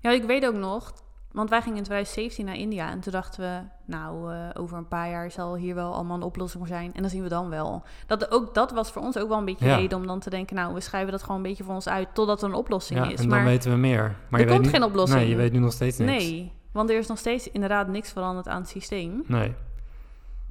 Ja, 0.00 0.10
ik 0.10 0.22
weet 0.24 0.46
ook 0.46 0.54
nog, 0.54 0.92
want 1.32 1.50
wij 1.50 1.62
gingen 1.62 1.76
in 1.78 1.84
2017 1.84 2.44
naar 2.44 2.54
India 2.56 2.90
en 2.90 3.00
toen 3.00 3.12
dachten 3.12 3.40
we, 3.40 3.60
nou, 3.92 4.32
eh, 4.32 4.38
over 4.54 4.76
een 4.76 4.88
paar 4.88 5.10
jaar 5.10 5.30
zal 5.30 5.56
hier 5.56 5.74
wel 5.74 5.94
allemaal 5.94 6.16
een 6.16 6.22
oplossing 6.22 6.66
voor 6.66 6.76
zijn 6.76 6.94
en 6.94 7.00
dan 7.02 7.10
zien 7.10 7.22
we 7.22 7.28
dan 7.28 7.48
wel. 7.48 7.82
Dat, 8.06 8.30
ook, 8.30 8.54
dat 8.54 8.70
was 8.72 8.90
voor 8.90 9.02
ons 9.02 9.18
ook 9.18 9.28
wel 9.28 9.38
een 9.38 9.44
beetje 9.44 9.66
Ja. 9.66 9.76
reden 9.76 9.98
om 9.98 10.06
dan 10.06 10.20
te 10.20 10.30
denken, 10.30 10.56
nou, 10.56 10.74
we 10.74 10.80
schrijven 10.80 11.10
dat 11.12 11.22
gewoon 11.22 11.36
een 11.36 11.42
beetje 11.42 11.64
voor 11.64 11.74
ons 11.74 11.88
uit 11.88 12.08
totdat 12.14 12.42
er 12.42 12.48
een 12.48 12.54
oplossing 12.54 12.98
Ja, 12.98 13.04
is. 13.06 13.10
en 13.10 13.16
dan 13.16 13.28
maar 13.28 13.44
weten 13.44 13.70
we 13.70 13.76
meer. 13.76 14.02
Maar 14.02 14.12
er 14.30 14.38
je 14.40 14.44
weet 14.44 14.48
komt 14.54 14.62
nu- 14.64 14.70
geen 14.70 14.82
oplossing. 14.84 15.20
Nee, 15.20 15.28
je 15.30 15.36
weet 15.36 15.52
nu 15.52 15.58
nog 15.58 15.72
steeds 15.72 15.98
niks. 15.98 16.24
nee, 16.24 16.52
want 16.72 16.90
er 16.90 16.98
is 16.98 17.06
nog 17.06 17.18
steeds 17.18 17.50
inderdaad 17.50 17.88
niks 17.88 18.12
veranderd 18.12 18.48
aan 18.48 18.60
het 18.60 18.68
systeem. 18.70 19.22
Nee. 19.26 19.54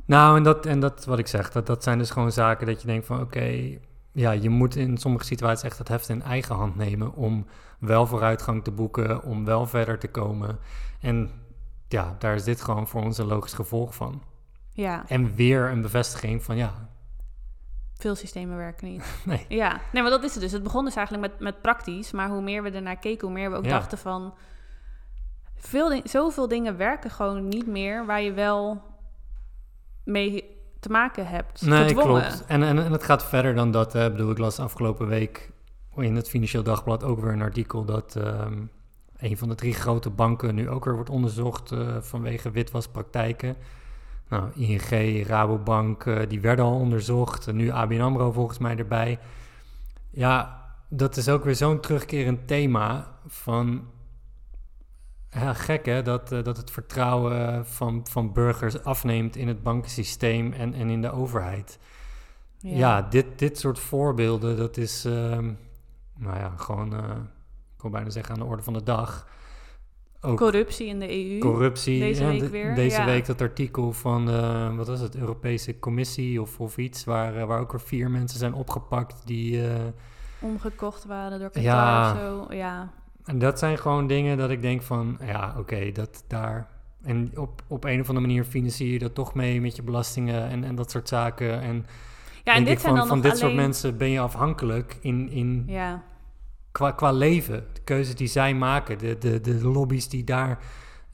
Nou, 0.06 0.38
en 0.38 0.44
dat, 0.44 0.66
en 0.66 0.80
dat 0.80 1.06
wat 1.06 1.20
ik 1.20 1.28
zeg, 1.28 1.52
dat, 1.52 1.66
dat 1.68 1.84
zijn 1.84 1.98
dus 1.98 2.10
gewoon 2.10 2.32
zaken 2.32 2.68
dat 2.68 2.82
je 2.82 2.88
denkt 2.88 3.06
van 3.06 3.22
oké, 3.22 3.78
ja, 4.12 4.32
je 4.32 4.50
moet 4.50 4.76
in 4.76 4.98
sommige 4.98 5.26
situaties 5.26 5.64
echt 5.64 5.78
het 5.78 5.88
heft 5.88 6.10
in 6.10 6.22
eigen 6.22 6.56
hand 6.56 6.76
nemen 6.76 7.14
om 7.14 7.46
wel 7.80 8.08
vooruitgang 8.08 8.64
te 8.64 8.72
boeken, 8.72 9.24
om 9.24 9.46
wel 9.46 9.68
verder 9.68 10.00
te 10.00 10.08
komen. 10.08 10.60
En 11.00 11.32
ja, 11.88 12.16
daar 12.20 12.36
is 12.36 12.44
dit 12.44 12.62
gewoon 12.62 12.88
voor 12.88 13.02
ons 13.04 13.18
een 13.18 13.26
logisch 13.26 13.54
gevolg 13.54 13.96
van. 13.96 14.24
Ja, 14.74 15.04
En 15.08 15.36
weer 15.36 15.70
een 15.70 15.82
bevestiging 15.82 16.44
van 16.44 16.56
ja, 16.58 16.90
veel 17.94 18.16
systemen 18.16 18.58
werken 18.58 18.88
niet. 18.92 19.04
nee. 19.26 19.46
Ja, 19.50 19.82
nee, 19.92 20.02
maar 20.02 20.12
dat 20.12 20.24
is 20.24 20.34
het 20.34 20.44
dus. 20.44 20.52
Het 20.52 20.64
begon 20.64 20.86
dus 20.86 20.96
eigenlijk 20.96 21.32
met, 21.32 21.40
met 21.42 21.62
praktisch, 21.62 22.12
maar 22.12 22.30
hoe 22.30 22.42
meer 22.42 22.64
we 22.64 22.72
ernaar 22.72 22.98
keken, 23.00 23.28
hoe 23.28 23.38
meer 23.38 23.52
we 23.52 23.58
ook 23.58 23.64
Ja. 23.66 23.70
dachten 23.70 23.98
van... 23.98 24.34
Veel 25.56 26.02
zoveel 26.04 26.48
dingen 26.48 26.78
werken 26.78 27.10
gewoon 27.12 27.48
niet 27.48 27.68
meer 27.68 28.06
waar 28.06 28.22
je 28.22 28.34
wel 28.34 28.82
mee 30.04 30.61
te 30.82 30.90
maken 30.90 31.28
hebt. 31.28 31.62
Nee, 31.62 31.88
gedwongen. 31.88 32.22
klopt. 32.22 32.46
En, 32.46 32.64
en, 32.64 32.86
en 32.86 32.92
het 32.92 33.04
gaat 33.04 33.26
verder 33.26 33.56
dan 33.56 33.72
dat. 33.72 33.94
Hè. 33.94 34.06
Ik 34.06 34.12
bedoel, 34.12 34.32
ik 34.32 34.38
las 34.38 34.60
afgelopen 34.60 35.08
week 35.08 35.52
in 35.96 36.16
het 36.16 36.30
Financieel 36.30 36.64
Dagblad 36.64 37.04
ook 37.04 37.20
weer 37.20 37.32
een 37.32 37.42
artikel 37.42 37.86
dat 37.86 38.16
ehm, 38.16 38.62
een 39.18 39.38
van 39.38 39.50
de 39.50 39.56
drie 39.56 39.74
grote 39.74 40.10
banken 40.10 40.56
nu 40.56 40.70
ook 40.70 40.86
weer 40.86 40.94
wordt 40.94 41.10
onderzocht 41.10 41.72
eh, 41.72 41.98
vanwege 42.00 42.52
witwaspraktijken. 42.52 43.56
Nou, 44.30 44.50
ING, 44.56 45.28
Rabobank, 45.28 46.06
eh, 46.06 46.20
die 46.28 46.42
werden 46.42 46.66
al 46.66 46.80
onderzocht. 46.80 47.48
En 47.48 47.56
nu 47.56 47.70
ABN 47.70 48.02
AMRO 48.02 48.32
volgens 48.32 48.58
mij 48.58 48.78
erbij. 48.78 49.20
Ja, 50.10 50.66
dat 50.88 51.18
is 51.18 51.30
ook 51.30 51.44
weer 51.44 51.56
zo'n 51.56 51.80
terugkerend 51.80 52.48
thema 52.48 53.08
van... 53.28 53.88
Ja, 55.32 55.54
gek 55.54 55.86
hè, 55.86 56.02
dat, 56.02 56.32
eh, 56.32 56.44
dat 56.44 56.58
het 56.58 56.72
vertrouwen 56.72 57.66
van, 57.66 58.06
van 58.10 58.34
burgers 58.34 58.84
afneemt 58.84 59.36
in 59.36 59.48
het 59.48 59.64
bankensysteem 59.64 60.54
en, 60.54 60.74
en 60.74 60.90
in 60.90 61.02
de 61.02 61.12
overheid. 61.12 61.80
Ja, 62.58 63.02
dit, 63.02 63.26
dit 63.40 63.60
soort 63.60 63.80
voorbeelden, 63.80 64.58
dat 64.58 64.78
is, 64.78 65.06
ehm, 65.06 65.54
nou 66.18 66.38
ja, 66.38 66.54
gewoon, 66.58 66.94
eh, 66.96 67.10
ik 67.76 67.82
wil 67.82 67.92
bijna 67.92 68.10
zeggen 68.10 68.34
aan 68.34 68.40
de 68.40 68.46
orde 68.46 68.64
van 68.64 68.74
de 68.74 68.84
dag. 68.84 69.28
Ook 70.22 70.38
Corruptie 70.38 70.88
in 70.88 71.00
de 71.00 71.10
EU. 71.34 71.40
corruptie. 71.40 72.00
deze 72.00 72.26
week 72.26 72.40
de- 72.40 72.50
weer, 72.50 72.76
Deze 72.76 73.00
ja. 73.00 73.06
week 73.06 73.26
dat 73.26 73.42
artikel 73.42 73.92
van, 73.94 74.26
de, 74.26 74.72
wat 74.76 74.88
was 74.88 75.00
het, 75.00 75.16
Europese 75.16 75.80
Commissie 75.80 76.42
of, 76.42 76.60
of 76.60 76.78
iets, 76.78 77.04
waar, 77.04 77.48
waar 77.48 77.60
ook 77.60 77.72
weer 77.72 77.82
vier 77.82 78.12
mensen 78.12 78.40
zijn 78.40 78.54
opgepakt 78.54 79.22
die... 79.26 79.64
Omgekocht 80.40 81.06
waren 81.06 81.40
door 81.40 81.48
Qatar 81.50 81.64
Ja. 81.64 82.12
of 82.12 82.18
zo. 82.20 82.54
Ja, 82.56 82.92
En 83.26 83.40
dat 83.40 83.60
zijn 83.60 83.78
gewoon 83.78 84.08
dingen 84.08 84.38
dat 84.38 84.50
ik 84.50 84.62
denk 84.62 84.82
van, 84.82 85.18
ja, 85.26 85.56
oké, 85.58 85.92
dat 85.92 86.24
daar... 86.28 86.68
En 87.04 87.32
op, 87.36 87.62
op 87.68 87.84
een 87.84 88.00
of 88.00 88.08
andere 88.08 88.28
manier 88.28 88.44
financier 88.44 88.92
je 88.92 89.00
dat 89.00 89.16
toch 89.16 89.34
mee 89.34 89.62
met 89.62 89.76
je 89.76 89.82
belastingen 89.82 90.50
en, 90.50 90.64
en 90.64 90.76
dat 90.76 90.92
soort 90.92 91.08
zaken. 91.08 91.62
En, 91.62 91.86
ja 92.44 92.54
en 92.54 92.64
dit 92.64 92.74
ik 92.74 92.80
zijn 92.80 92.98
van, 92.98 93.00
dan 93.00 93.08
van 93.08 93.22
dit 93.22 93.32
alleen... 93.32 93.44
soort 93.44 93.56
mensen 93.56 93.98
ben 93.98 94.10
je 94.10 94.20
afhankelijk 94.20 94.98
in, 95.02 95.30
in 95.30 95.64
Ja, 95.68 96.04
qua, 96.72 96.92
qua 96.92 97.12
leven. 97.12 97.66
De 97.74 97.82
keuzes 97.82 98.16
die 98.16 98.28
zij 98.28 98.54
maken, 98.54 98.98
de, 98.98 99.18
de, 99.18 99.42
de 99.42 99.68
lobby's 99.68 100.10
die 100.10 100.24
daar 100.24 100.60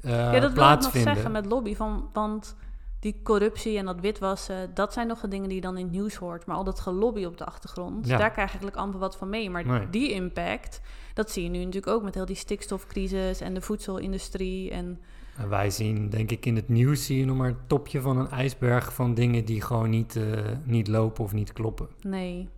eh 0.01 0.11
ja, 0.11 0.39
dat 0.39 0.53
wil 0.53 0.71
ik 0.71 0.81
nog 0.81 0.91
zeggen 0.91 1.31
met 1.31 1.45
lobby. 1.45 1.75
Van, 1.75 2.09
want 2.13 2.55
die 2.99 3.19
corruptie 3.23 3.77
en 3.77 3.85
dat 3.85 3.99
witwassen, 3.99 4.73
dat 4.73 4.93
zijn 4.93 5.07
nog 5.07 5.19
de 5.19 5.27
dingen 5.27 5.47
die 5.47 5.55
je 5.55 5.61
dan 5.61 5.77
in 5.77 5.83
het 5.83 5.93
nieuws 5.93 6.15
hoort. 6.15 6.45
Maar 6.45 6.55
al 6.55 6.63
dat 6.63 6.79
gelobby 6.79 7.25
op 7.25 7.37
de 7.37 7.45
achtergrond, 7.45 8.07
Ja. 8.07 8.17
daar 8.17 8.31
krijg 8.31 8.51
je 8.51 8.57
eigenlijk 8.57 8.77
amper 8.77 8.99
wat 8.99 9.17
van 9.17 9.29
mee. 9.29 9.49
Maar 9.49 9.65
Nee. 9.65 9.89
die 9.89 10.11
impact, 10.11 10.81
dat 11.13 11.31
zie 11.31 11.43
je 11.43 11.49
nu 11.49 11.57
natuurlijk 11.57 11.87
ook 11.87 12.03
met 12.03 12.13
heel 12.13 12.25
die 12.25 12.35
stikstofcrisis 12.35 13.41
en 13.41 13.53
de 13.53 13.61
voedselindustrie. 13.61 14.71
En 14.71 14.99
En 15.37 15.49
wij 15.49 15.69
zien, 15.69 16.09
denk 16.09 16.31
ik, 16.31 16.45
in 16.45 16.55
het 16.55 16.69
nieuws 16.69 17.05
zie 17.05 17.17
je 17.19 17.25
nog 17.25 17.37
maar 17.37 17.47
het 17.47 17.69
topje 17.69 18.01
van 18.01 18.17
een 18.17 18.29
ijsberg 18.29 18.93
van 18.93 19.13
dingen 19.13 19.45
die 19.45 19.61
gewoon 19.61 19.89
niet, 19.89 20.15
eh, 20.15 20.23
niet 20.63 20.87
lopen 20.87 21.23
of 21.23 21.33
niet 21.33 21.53
kloppen. 21.53 21.87
nee. 22.01 22.49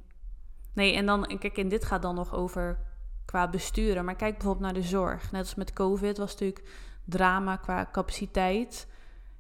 Nee, 0.73 0.93
en 0.93 1.06
dan, 1.06 1.38
kijk, 1.39 1.58
en 1.58 1.67
dit 1.69 1.86
gaat 1.86 2.02
dan 2.02 2.15
nog 2.15 2.34
over 2.34 2.80
qua 3.25 3.49
besturen. 3.49 4.06
Maar 4.06 4.15
kijk 4.15 4.34
bijvoorbeeld 4.38 4.63
naar 4.73 4.82
de 4.82 4.88
zorg. 4.88 5.32
Net 5.32 5.41
als 5.41 5.56
met 5.56 5.73
COVID 5.73 6.17
was 6.17 6.32
natuurlijk 6.32 6.67
drama 7.06 7.56
qua 7.56 7.89
capaciteit. 7.91 8.88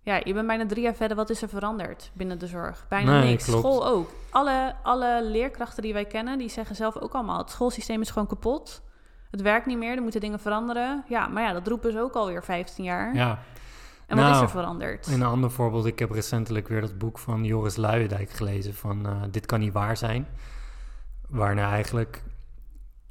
Ja, 0.09 0.21
je 0.23 0.33
bent 0.33 0.47
bijna 0.47 0.65
drie 0.65 0.83
jaar 0.83 0.95
verder. 0.95 1.17
Wat 1.17 1.29
is 1.29 1.41
er 1.41 1.49
veranderd 1.49 2.11
binnen 2.13 2.39
de 2.39 2.47
zorg? 2.47 2.85
Bijna 2.87 3.19
Nee, 3.19 3.29
niks. 3.29 3.45
klopt. 3.45 3.59
School 3.59 3.87
ook. 3.87 4.09
Alle, 4.29 4.75
alle 4.83 5.23
leerkrachten 5.23 5.83
die 5.83 5.93
wij 5.93 6.05
kennen, 6.05 6.37
die 6.37 6.49
zeggen 6.49 6.75
zelf 6.75 6.97
ook 6.97 7.13
allemaal... 7.13 7.37
het 7.37 7.49
schoolsysteem 7.49 8.01
is 8.01 8.09
gewoon 8.09 8.27
kapot. 8.27 8.81
Het 9.31 9.41
werkt 9.41 9.65
niet 9.65 9.77
meer, 9.77 9.95
er 9.95 10.01
moeten 10.01 10.21
dingen 10.21 10.39
veranderen. 10.39 11.03
Ja, 11.07 11.27
maar 11.27 11.43
ja, 11.43 11.53
dat 11.53 11.67
roepen 11.67 11.91
ze 11.91 11.99
ook 11.99 12.13
alweer 12.13 12.43
15 12.43 12.83
jaar. 12.83 13.15
Ja, 13.15 13.39
en 14.07 14.15
wat 14.15 14.25
is 14.25 14.31
nou, 14.31 14.43
er 14.43 14.49
veranderd? 14.49 15.07
een 15.07 15.23
ander 15.23 15.51
voorbeeld. 15.51 15.85
Ik 15.85 15.99
heb 15.99 16.11
recentelijk 16.11 16.67
weer 16.67 16.81
dat 16.81 16.97
boek 16.97 17.19
van 17.19 17.43
Joris 17.43 17.75
Luijendijk 17.75 18.29
gelezen 18.29 18.73
van 18.73 19.05
eh, 19.05 19.21
Dit 19.31 19.45
kan 19.45 19.59
niet 19.59 19.73
waar 19.73 19.97
zijn. 19.97 20.27
Waarna 21.27 21.71
eigenlijk 21.71 22.23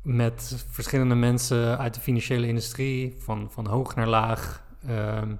met 0.03 0.65
verschillende 0.71 1.15
mensen 1.15 1.79
uit 1.79 1.95
de 1.95 2.01
financiële 2.01 2.47
industrie, 2.47 3.17
van, 3.19 3.49
van 3.51 3.67
hoog 3.67 3.95
naar 3.95 4.09
laag, 4.09 4.63
ehm, 4.87 5.35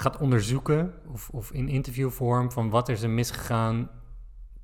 gaat 0.00 0.18
onderzoeken, 0.18 0.94
of, 1.12 1.28
of 1.28 1.52
in 1.52 1.68
interviewvorm, 1.68 2.52
van 2.52 2.70
wat 2.70 2.88
is 2.88 3.02
er 3.02 3.10
misgegaan 3.10 3.90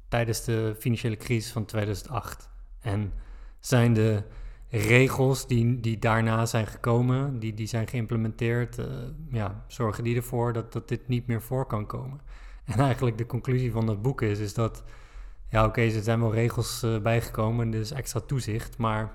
tijdens 0.08 0.44
de 0.44 0.74
financiële 0.78 1.16
crisis 1.16 1.52
van 1.52 1.64
2008. 1.64 2.48
En 2.80 3.12
zijn 3.58 3.92
de 3.92 4.22
regels 4.68 5.46
die, 5.46 5.80
die 5.80 5.98
daarna 5.98 6.46
zijn 6.46 6.66
gekomen, 6.66 7.38
die, 7.38 7.54
die 7.54 7.66
zijn 7.66 7.88
geïmplementeerd, 7.88 8.78
eh, 8.78 8.86
ja, 9.30 9.64
zorgen 9.66 10.04
die 10.04 10.16
ervoor 10.16 10.52
dat, 10.52 10.72
dat 10.72 10.88
dit 10.88 11.08
niet 11.08 11.26
meer 11.26 11.42
voor 11.42 11.66
kan 11.66 11.86
komen. 11.86 12.20
En 12.64 12.78
eigenlijk 12.78 13.18
de 13.18 13.26
conclusie 13.26 13.72
van 13.72 13.86
dat 13.86 14.02
boek 14.02 14.22
is, 14.22 14.38
is 14.38 14.54
dat, 14.54 14.84
ja 15.48 15.64
oké, 15.64 15.80
er 15.80 16.02
zijn 16.02 16.20
wel 16.20 16.34
regels 16.34 16.82
eh, 16.82 16.98
bijgekomen, 16.98 17.70
dus 17.70 17.90
extra 17.90 18.20
toezicht, 18.20 18.78
maar 18.78 19.12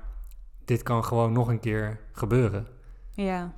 dit 0.66 0.84
kan 0.84 1.04
gewoon 1.04 1.32
nog 1.32 1.48
een 1.48 1.60
keer 1.60 2.00
gebeuren. 2.12 2.68
Ja, 3.14 3.54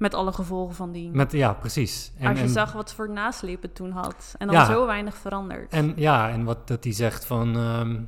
met 0.00 0.14
alle 0.14 0.32
gevolgen 0.32 0.74
van 0.74 0.92
die. 0.92 1.10
Met, 1.10 1.32
ja, 1.32 1.52
precies. 1.52 2.12
En, 2.18 2.28
Als 2.28 2.38
je 2.38 2.44
en- 2.44 2.50
zag 2.50 2.72
wat 2.72 2.94
voor 2.94 3.10
nasleep 3.10 3.62
het 3.62 3.74
toen 3.74 3.90
had. 3.90 4.34
En 4.38 4.46
dan 4.46 4.56
Ja. 4.56 4.64
zo 4.64 4.86
weinig 4.86 5.16
veranderd. 5.16 5.72
En 5.72 5.92
ja, 5.96 6.30
en 6.30 6.44
wat 6.44 6.68
dat 6.68 6.84
hij 6.84 6.92
zegt 6.92 7.24
van 7.24 7.56
ehm, 7.56 8.00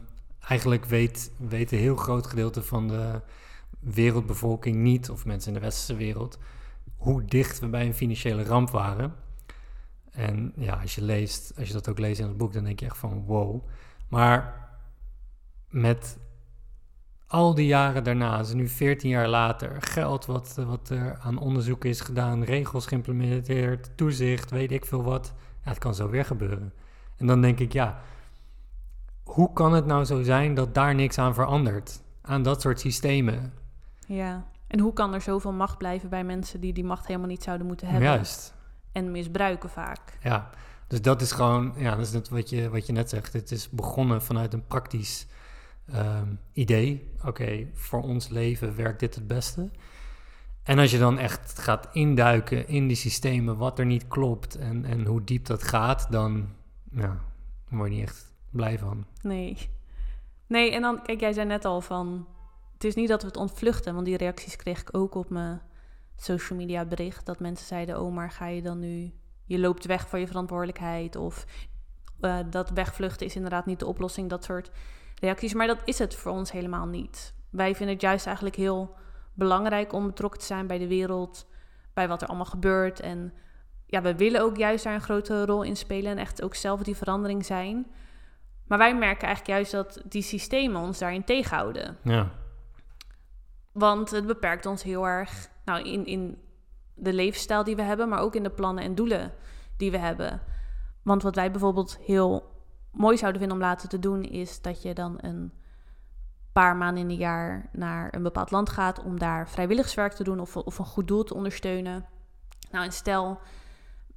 eigenlijk 0.48 0.84
weet, 0.84 1.32
weet 1.36 1.72
een 1.72 1.78
heel 1.78 1.96
groot 1.96 2.26
gedeelte 2.26 2.62
van 2.62 2.88
de 2.88 3.20
wereldbevolking 3.80 4.76
niet, 4.76 5.10
of 5.10 5.24
mensen 5.24 5.48
in 5.48 5.58
de 5.58 5.64
westerse 5.64 5.94
wereld, 5.96 6.38
hoe 6.96 7.24
dicht 7.24 7.58
we 7.58 7.68
bij 7.68 7.86
een 7.86 7.94
financiële 7.94 8.44
ramp 8.44 8.70
waren. 8.70 9.14
En 10.10 10.52
ja, 10.56 10.74
als 10.80 10.94
je 10.94 11.02
leest, 11.02 11.52
als 11.58 11.66
je 11.66 11.72
dat 11.74 11.88
ook 11.88 11.98
leest 11.98 12.20
in 12.20 12.26
het 12.26 12.36
boek, 12.36 12.52
dan 12.52 12.64
denk 12.64 12.80
je 12.80 12.86
echt 12.86 12.98
van 12.98 13.24
wow. 13.24 13.66
Maar 14.08 14.68
met 15.68 16.18
al 17.32 17.54
die 17.54 17.66
jaren 17.66 18.04
daarna, 18.04 18.38
dus 18.38 18.52
nu 18.52 18.68
14 18.68 19.10
jaar 19.10 19.28
later, 19.28 19.76
geld 19.82 20.26
wat, 20.26 20.54
wat 20.66 20.88
er 20.88 21.18
aan 21.22 21.38
onderzoek 21.38 21.84
is 21.84 22.00
gedaan, 22.00 22.42
regels 22.42 22.86
geïmplementeerd, 22.86 23.90
toezicht, 23.96 24.50
weet 24.50 24.72
ik 24.72 24.84
veel 24.84 25.02
wat. 25.02 25.32
ja, 25.64 25.68
het 25.70 25.78
kan 25.78 25.94
zo 25.94 26.08
weer 26.08 26.24
gebeuren. 26.24 26.72
En 27.16 27.26
dan 27.26 27.40
denk 27.40 27.58
ik, 27.58 27.72
ja, 27.72 28.00
hoe 29.24 29.52
kan 29.52 29.72
het 29.72 29.86
nou 29.86 30.04
zo 30.04 30.22
zijn 30.22 30.54
dat 30.54 30.74
daar 30.74 30.94
niks 30.94 31.18
aan 31.18 31.34
verandert? 31.34 32.02
Aan 32.22 32.42
dat 32.42 32.60
soort 32.60 32.80
systemen. 32.80 33.52
Ja, 34.06 34.46
en 34.66 34.80
hoe 34.80 34.92
kan 34.92 35.14
er 35.14 35.20
zoveel 35.20 35.52
macht 35.52 35.78
blijven 35.78 36.08
bij 36.08 36.24
mensen 36.24 36.60
die 36.60 36.72
die 36.72 36.84
macht 36.84 37.06
helemaal 37.06 37.28
niet 37.28 37.42
zouden 37.42 37.66
moeten 37.66 37.86
hebben? 37.86 38.08
Juist. 38.08 38.54
En 38.92 39.10
misbruiken 39.10 39.70
vaak. 39.70 40.18
Ja, 40.22 40.50
dus 40.86 41.02
dat 41.02 41.20
is 41.20 41.32
gewoon, 41.32 41.72
ja, 41.76 41.90
dat 41.90 42.06
is 42.06 42.12
net 42.12 42.28
wat 42.28 42.50
je, 42.50 42.70
wat 42.70 42.86
je 42.86 42.92
net 42.92 43.08
zegt. 43.08 43.32
Het 43.32 43.50
is 43.50 43.70
begonnen 43.70 44.22
vanuit 44.22 44.52
een 44.52 44.66
praktisch 44.66 45.26
ehm, 45.86 46.34
idee. 46.52 47.10
Oké, 47.24 47.66
voor 47.74 48.02
ons 48.02 48.28
leven 48.28 48.76
werkt 48.76 49.00
dit 49.00 49.14
het 49.14 49.26
beste. 49.26 49.70
En 50.62 50.78
als 50.78 50.90
je 50.90 50.98
dan 50.98 51.18
echt 51.18 51.58
gaat 51.58 51.88
induiken 51.92 52.68
in 52.68 52.86
die 52.86 52.96
systemen, 52.96 53.56
wat 53.56 53.78
er 53.78 53.86
niet 53.86 54.08
klopt 54.08 54.56
en, 54.56 54.84
en 54.84 55.06
hoe 55.06 55.24
diep 55.24 55.46
dat 55.46 55.62
gaat, 55.62 56.06
dan, 56.10 56.48
ja, 56.90 57.20
word 57.68 57.90
je 57.90 57.96
niet 57.96 58.08
echt 58.08 58.34
blij 58.50 58.78
van. 58.78 59.06
Nee. 59.22 59.56
Nee, 60.46 60.72
en 60.72 60.82
dan, 60.82 61.02
kijk, 61.02 61.20
jij 61.20 61.32
zei 61.32 61.46
net 61.46 61.64
al 61.64 61.80
van, 61.80 62.26
het 62.72 62.84
is 62.84 62.94
niet 62.94 63.08
dat 63.08 63.20
we 63.20 63.26
het 63.26 63.36
ontvluchten, 63.36 63.94
want 63.94 64.06
die 64.06 64.16
reacties 64.16 64.56
kreeg 64.56 64.80
ik 64.80 64.96
ook 64.96 65.14
op 65.14 65.30
mijn 65.30 65.60
social 66.16 66.58
media 66.58 66.84
bericht, 66.84 67.26
dat 67.26 67.40
mensen 67.40 67.66
zeiden, 67.66 68.00
oh, 68.00 68.14
maar 68.14 68.30
ga 68.30 68.46
je 68.46 68.62
dan 68.62 68.78
nu, 68.78 69.12
je 69.44 69.58
loopt 69.58 69.86
weg 69.86 70.08
van 70.08 70.20
je 70.20 70.26
verantwoordelijkheid, 70.26 71.16
of 71.16 71.46
uh, 72.20 72.38
dat 72.50 72.70
wegvluchten 72.70 73.26
is 73.26 73.36
inderdaad 73.36 73.66
niet 73.66 73.78
de 73.78 73.86
oplossing, 73.86 74.30
dat 74.30 74.44
soort 74.44 74.70
reacties. 75.22 75.54
Maar 75.54 75.66
dat 75.66 75.82
is 75.84 75.98
het 75.98 76.14
voor 76.14 76.32
ons 76.32 76.52
helemaal 76.52 76.86
niet. 76.86 77.34
Wij 77.50 77.74
vinden 77.74 77.94
het 77.94 78.04
juist 78.04 78.26
eigenlijk 78.26 78.56
heel 78.56 78.94
belangrijk 79.34 79.92
om 79.92 80.06
betrokken 80.06 80.40
te 80.40 80.46
zijn 80.46 80.66
bij 80.66 80.78
de 80.78 80.86
wereld, 80.86 81.46
bij 81.94 82.08
wat 82.08 82.22
er 82.22 82.28
allemaal 82.28 82.46
gebeurt. 82.46 83.00
En 83.00 83.32
ja, 83.86 84.02
we 84.02 84.14
willen 84.14 84.40
ook 84.40 84.56
juist 84.56 84.84
daar 84.84 84.94
een 84.94 85.00
grote 85.00 85.44
rol 85.44 85.62
in 85.62 85.76
spelen 85.76 86.10
en 86.10 86.18
echt 86.18 86.42
ook 86.42 86.54
zelf 86.54 86.82
die 86.82 86.96
verandering 86.96 87.44
zijn. 87.44 87.86
Maar 88.66 88.78
wij 88.78 88.96
merken 88.96 89.26
eigenlijk 89.26 89.58
juist 89.58 89.72
dat 89.72 90.02
die 90.08 90.22
systemen 90.22 90.80
ons 90.80 90.98
daarin 90.98 91.24
tegenhouden. 91.24 91.96
Ja. 92.02 92.30
Want 93.72 94.10
het 94.10 94.26
beperkt 94.26 94.66
ons 94.66 94.82
heel 94.82 95.06
erg 95.06 95.48
nou, 95.64 95.82
in, 95.82 96.06
in 96.06 96.38
de 96.94 97.12
levensstijl 97.12 97.64
die 97.64 97.76
we 97.76 97.82
hebben, 97.82 98.08
maar 98.08 98.20
ook 98.20 98.34
in 98.34 98.42
de 98.42 98.50
plannen 98.50 98.84
en 98.84 98.94
doelen 98.94 99.32
die 99.76 99.90
we 99.90 99.98
hebben. 99.98 100.42
Want 101.02 101.22
wat 101.22 101.34
wij 101.34 101.50
bijvoorbeeld 101.50 101.98
heel 101.98 102.51
mooi 102.92 103.16
zouden 103.16 103.40
vinden 103.40 103.58
om 103.58 103.64
later 103.64 103.88
te 103.88 103.98
doen, 103.98 104.22
is 104.22 104.62
dat 104.62 104.82
je 104.82 104.94
dan 104.94 105.18
een 105.20 105.52
paar 106.52 106.76
maanden 106.76 107.02
in 107.02 107.10
een 107.10 107.16
jaar 107.16 107.68
naar 107.72 108.14
een 108.14 108.22
bepaald 108.22 108.50
land 108.50 108.68
gaat 108.68 109.02
om 109.02 109.18
daar 109.18 109.48
vrijwilligerswerk 109.48 110.12
te 110.12 110.24
doen 110.24 110.40
of, 110.40 110.56
of 110.56 110.78
een 110.78 110.84
goed 110.84 111.08
doel 111.08 111.24
te 111.24 111.34
ondersteunen. 111.34 112.06
Nou, 112.70 112.84
en 112.84 112.92
stel, 112.92 113.40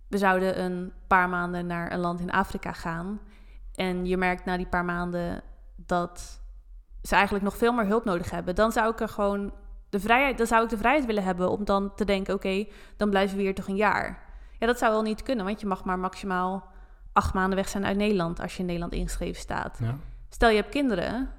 we 0.07 0.17
zouden 0.17 0.63
een 0.63 0.93
paar 1.07 1.29
maanden 1.29 1.67
naar 1.67 1.91
een 1.91 1.99
land 1.99 2.19
in 2.19 2.31
Afrika 2.31 2.71
gaan. 2.71 3.19
En 3.75 4.05
je 4.05 4.17
merkt 4.17 4.45
na 4.45 4.57
die 4.57 4.67
paar 4.67 4.85
maanden 4.85 5.41
dat 5.75 6.41
ze 7.01 7.15
eigenlijk 7.15 7.43
nog 7.43 7.57
veel 7.57 7.73
meer 7.73 7.85
hulp 7.85 8.05
nodig 8.05 8.31
hebben. 8.31 8.55
Dan 8.55 8.71
zou 8.71 8.91
ik 8.91 8.99
er 8.99 9.09
gewoon 9.09 9.53
de 9.89 9.99
vrijheid, 9.99 10.37
dan 10.37 10.47
zou 10.47 10.63
ik 10.63 10.69
de 10.69 10.77
vrijheid 10.77 11.05
willen 11.05 11.23
hebben 11.23 11.49
om 11.49 11.65
dan 11.65 11.95
te 11.95 12.05
denken: 12.05 12.33
oké, 12.33 12.67
dan 12.97 13.09
blijven 13.09 13.37
we 13.37 13.43
hier 13.43 13.55
toch 13.55 13.67
een 13.67 13.75
jaar. 13.75 14.23
Ja, 14.59 14.67
dat 14.67 14.77
zou 14.77 14.91
wel 14.91 15.01
niet 15.01 15.23
kunnen, 15.23 15.45
want 15.45 15.59
je 15.59 15.67
mag 15.67 15.83
maar 15.83 15.99
maximaal 15.99 16.73
acht 17.15 17.33
maanden 17.33 17.55
weg 17.55 17.69
zijn 17.69 17.85
uit 17.85 17.97
Nederland 17.97 18.39
als 18.39 18.53
je 18.53 18.59
in 18.59 18.65
Nederland 18.65 18.93
ingeschreven 18.93 19.41
staat. 19.41 19.77
Ja. 19.81 19.97
Stel 20.29 20.49
je 20.49 20.55
hebt 20.55 20.69
kinderen, 20.69 21.29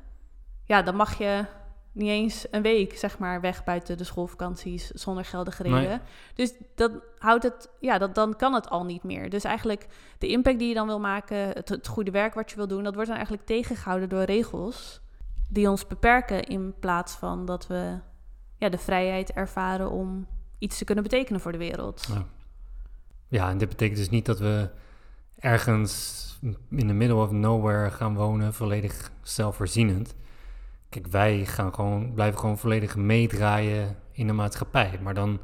ja, 0.65 0.83
dan 0.83 0.97
mag 0.97 1.19
je 1.19 1.45
niet 1.93 2.09
eens 2.09 2.47
een 2.51 2.63
week, 2.63 2.99
zeg 2.99 3.19
maar, 3.19 3.41
weg 3.41 3.65
buiten 3.65 3.97
de 3.97 4.05
schoolvakanties 4.05 4.91
zonder 4.91 5.25
geldige 5.25 5.63
reden. 5.63 5.89
Nee. 5.89 5.99
Dus 6.35 6.53
dat 6.75 6.93
houdt 7.19 7.43
het, 7.43 7.69
ja, 7.81 7.99
dat, 7.99 8.15
dan 8.15 8.37
kan 8.37 8.55
het 8.55 8.69
al 8.69 8.85
niet 8.85 9.03
meer. 9.03 9.31
Dus 9.31 9.45
eigenlijk 9.45 9.87
de 10.19 10.29
impact 10.29 10.59
die 10.59 10.69
je 10.69 10.75
dan 10.75 10.87
wil 10.87 11.01
maken, 11.01 11.37
het, 11.37 11.69
het 11.69 11.87
goede 11.87 12.11
werk 12.11 12.35
wat 12.35 12.51
je 12.51 12.57
wil 12.57 12.67
doen, 12.67 12.85
dat 12.85 12.95
wordt 12.95 13.09
dan 13.09 13.17
eigenlijk 13.17 13.47
tegengehouden 13.47 14.09
door 14.09 14.23
regels 14.23 15.01
die 15.49 15.71
ons 15.71 15.87
beperken 15.87 16.45
in 16.45 16.75
plaats 16.81 17.15
van 17.15 17.47
dat 17.47 17.67
we 17.67 17.99
ja, 18.57 18.69
de 18.69 18.79
vrijheid 18.79 19.33
ervaren 19.33 19.91
om 19.91 20.27
iets 20.59 20.79
te 20.79 20.85
kunnen 20.85 21.05
betekenen 21.05 21.41
voor 21.41 21.53
de 21.53 21.59
wereld. 21.59 22.07
Ja. 22.09 22.25
ja, 23.29 23.51
en 23.51 23.59
dit 23.59 23.69
betekent 23.69 23.99
dus 23.99 24.11
niet 24.11 24.27
dat 24.27 24.39
we 24.39 24.71
ergens 25.39 26.25
in 26.71 26.87
the 26.87 26.93
middle 26.93 27.17
of 27.17 27.31
nowhere 27.31 27.91
gaan 27.91 28.15
wonen, 28.15 28.55
volledig 28.55 29.11
zelfvoorzienend. 29.23 30.15
Kijk, 30.89 31.07
wij 31.07 31.45
gaan 31.45 31.75
gewoon, 31.75 32.15
blijven 32.15 32.39
gewoon 32.39 32.59
volledig 32.59 32.97
meedraaien 32.97 33.97
in 34.13 34.27
de 34.27 34.33
maatschappij, 34.33 34.99
maar 35.03 35.15
dan 35.15 35.41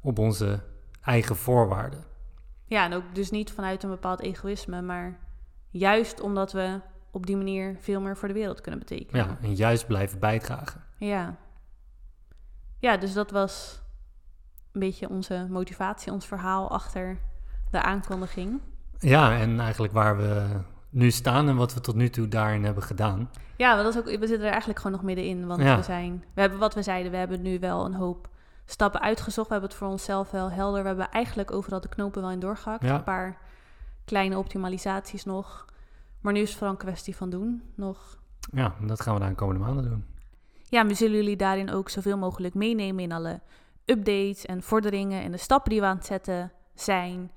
op 0.00 0.18
onze 0.18 0.62
eigen 1.00 1.36
voorwaarden. 1.36 2.04
Ja, 2.66 2.84
en 2.84 2.92
ook 2.92 3.14
dus 3.14 3.30
niet 3.30 3.52
vanuit 3.52 3.82
een 3.82 3.90
bepaald 3.90 4.20
egoïsme, 4.20 4.82
maar 4.82 5.18
juist 5.70 6.20
omdat 6.20 6.52
we 6.52 6.80
op 7.10 7.26
die 7.26 7.36
manier 7.36 7.76
veel 7.78 8.00
meer 8.00 8.16
voor 8.16 8.28
de 8.28 8.34
wereld 8.34 8.60
kunnen 8.60 8.80
betekenen. 8.80 9.26
Ja, 9.26 9.38
en 9.42 9.54
juist 9.54 9.86
blijven 9.86 10.18
bijdragen. 10.18 10.84
Ja. 10.98 11.36
Ja, 12.78 12.96
dus 12.96 13.12
dat 13.12 13.30
was 13.30 13.82
een 14.72 14.80
beetje 14.80 15.08
onze 15.08 15.46
motivatie, 15.50 16.12
ons 16.12 16.26
verhaal 16.26 16.70
achter 16.70 17.18
de 17.70 17.82
aankondiging. 17.82 18.60
Ja, 18.98 19.38
en 19.38 19.60
eigenlijk 19.60 19.92
waar 19.92 20.16
we 20.16 20.46
nu 20.90 21.10
staan 21.10 21.48
en 21.48 21.56
wat 21.56 21.74
we 21.74 21.80
tot 21.80 21.94
nu 21.94 22.10
toe 22.10 22.28
daarin 22.28 22.64
hebben 22.64 22.82
gedaan. 22.82 23.30
Ja, 23.56 23.82
dat 23.82 23.94
is 23.94 23.98
ook, 24.00 24.04
we 24.04 24.10
zitten 24.26 24.40
er 24.40 24.50
eigenlijk 24.50 24.78
gewoon 24.78 24.92
nog 24.96 25.02
middenin. 25.06 25.46
Want 25.46 25.62
Ja. 25.62 25.76
we 25.76 25.82
zijn, 25.82 26.24
we 26.34 26.40
hebben 26.40 26.58
wat 26.58 26.74
we 26.74 26.82
zeiden, 26.82 27.10
we 27.10 27.16
hebben 27.18 27.42
nu 27.42 27.58
wel 27.58 27.84
een 27.84 27.94
hoop 27.94 28.28
stappen 28.64 29.00
uitgezocht. 29.00 29.46
We 29.46 29.52
hebben 29.52 29.70
het 29.70 29.78
voor 29.78 29.88
onszelf 29.88 30.30
wel 30.30 30.50
helder. 30.50 30.80
We 30.82 30.86
hebben 30.88 31.10
eigenlijk 31.10 31.50
overal 31.52 31.80
de 31.80 31.88
knopen 31.88 32.22
wel 32.22 32.30
in 32.30 32.38
doorgehakt. 32.40 32.82
Ja. 32.84 32.94
Een 32.94 33.02
paar 33.04 33.38
kleine 34.04 34.38
optimalisaties 34.38 35.24
nog. 35.24 35.64
Maar 36.20 36.32
nu 36.32 36.40
is 36.40 36.48
het 36.48 36.58
vooral 36.58 36.74
een 36.74 36.80
kwestie 36.84 37.16
van 37.16 37.30
doen 37.30 37.62
nog. 37.74 38.18
Ja, 38.52 38.74
dat 38.80 39.00
gaan 39.00 39.14
we 39.14 39.20
de 39.20 39.26
aankomende 39.26 39.60
maanden 39.60 39.84
doen. 39.84 40.04
Ja, 40.68 40.80
en 40.80 40.86
we 40.86 40.94
zullen 40.94 41.16
jullie 41.16 41.36
daarin 41.36 41.70
ook 41.70 41.88
zoveel 41.88 42.18
mogelijk 42.18 42.54
meenemen 42.54 43.02
in 43.04 43.12
alle 43.12 43.40
updates 43.84 44.46
en 44.46 44.62
vorderingen 44.62 45.22
en 45.22 45.30
de 45.30 45.36
stappen 45.36 45.70
die 45.70 45.80
we 45.80 45.86
aan 45.86 45.96
het 45.96 46.06
zetten 46.06 46.52
zijn. 46.74 47.30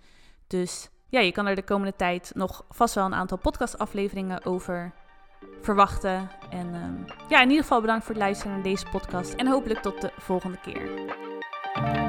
Dus 0.48 0.90
ja, 1.10 1.20
je 1.20 1.32
kan 1.32 1.46
er 1.46 1.56
de 1.56 1.64
komende 1.64 1.96
tijd 1.96 2.32
nog 2.36 2.66
vast 2.70 2.96
wel 2.96 3.06
een 3.06 3.16
aantal 3.16 3.38
podcastafleveringen 3.38 4.46
over 4.46 4.94
verwachten. 5.62 6.30
En 6.50 6.74
ehm, 6.74 7.30
ja, 7.30 7.42
in 7.42 7.50
ieder 7.50 7.64
geval 7.64 7.82
bedankt 7.82 8.06
voor 8.06 8.14
het 8.14 8.24
luisteren 8.24 8.54
naar 8.54 8.64
deze 8.64 8.86
podcast 8.92 9.34
en 9.34 9.48
hopelijk 9.48 9.82
tot 9.82 10.02
de 10.02 10.12
volgende 10.18 10.58
keer. 10.60 12.07